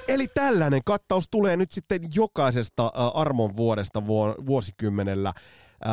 [0.09, 4.07] Eli tällainen kattaus tulee nyt sitten jokaisesta armon vuodesta
[4.47, 5.33] vuosikymmenellä
[5.85, 5.89] 1980-1989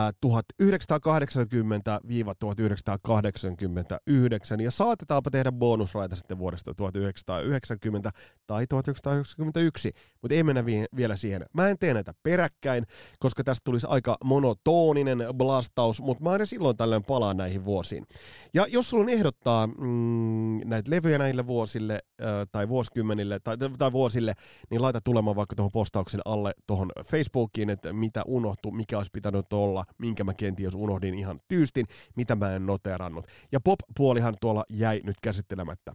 [4.64, 8.12] ja saatetaanpa tehdä bonusraita sitten vuodesta 1990
[8.48, 11.46] tai 1991, mutta ei mennä vi- vielä siihen.
[11.54, 12.86] Mä en tee näitä peräkkäin,
[13.20, 18.06] koska tästä tulisi aika monotoninen blastaus, mutta mä aina silloin tällöin palaan näihin vuosiin.
[18.54, 23.92] Ja jos sulla on ehdottaa mm, näitä levyjä näille vuosille äh, tai vuosikymmenille tai, tai
[23.92, 24.34] vuosille,
[24.70, 29.54] niin laita tulemaan vaikka tuohon postauksen alle tuohon Facebookiin, että mitä unohtuu, mikä olisi pitänyt
[29.54, 33.28] olla olla, minkä mä kenties unohdin ihan tyystin, mitä mä en noterannut.
[33.52, 35.94] Ja pop-puolihan tuolla jäi nyt käsittelemättä.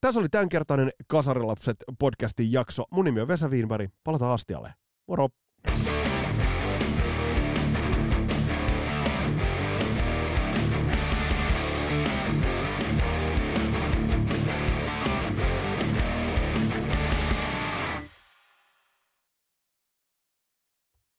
[0.00, 2.84] Tässä oli tämänkertainen Kasarilapset podcastin jakso.
[2.90, 3.90] Mun nimi on Vesa Wienberg.
[4.04, 4.72] Palataan astialle.
[5.08, 5.28] Moro!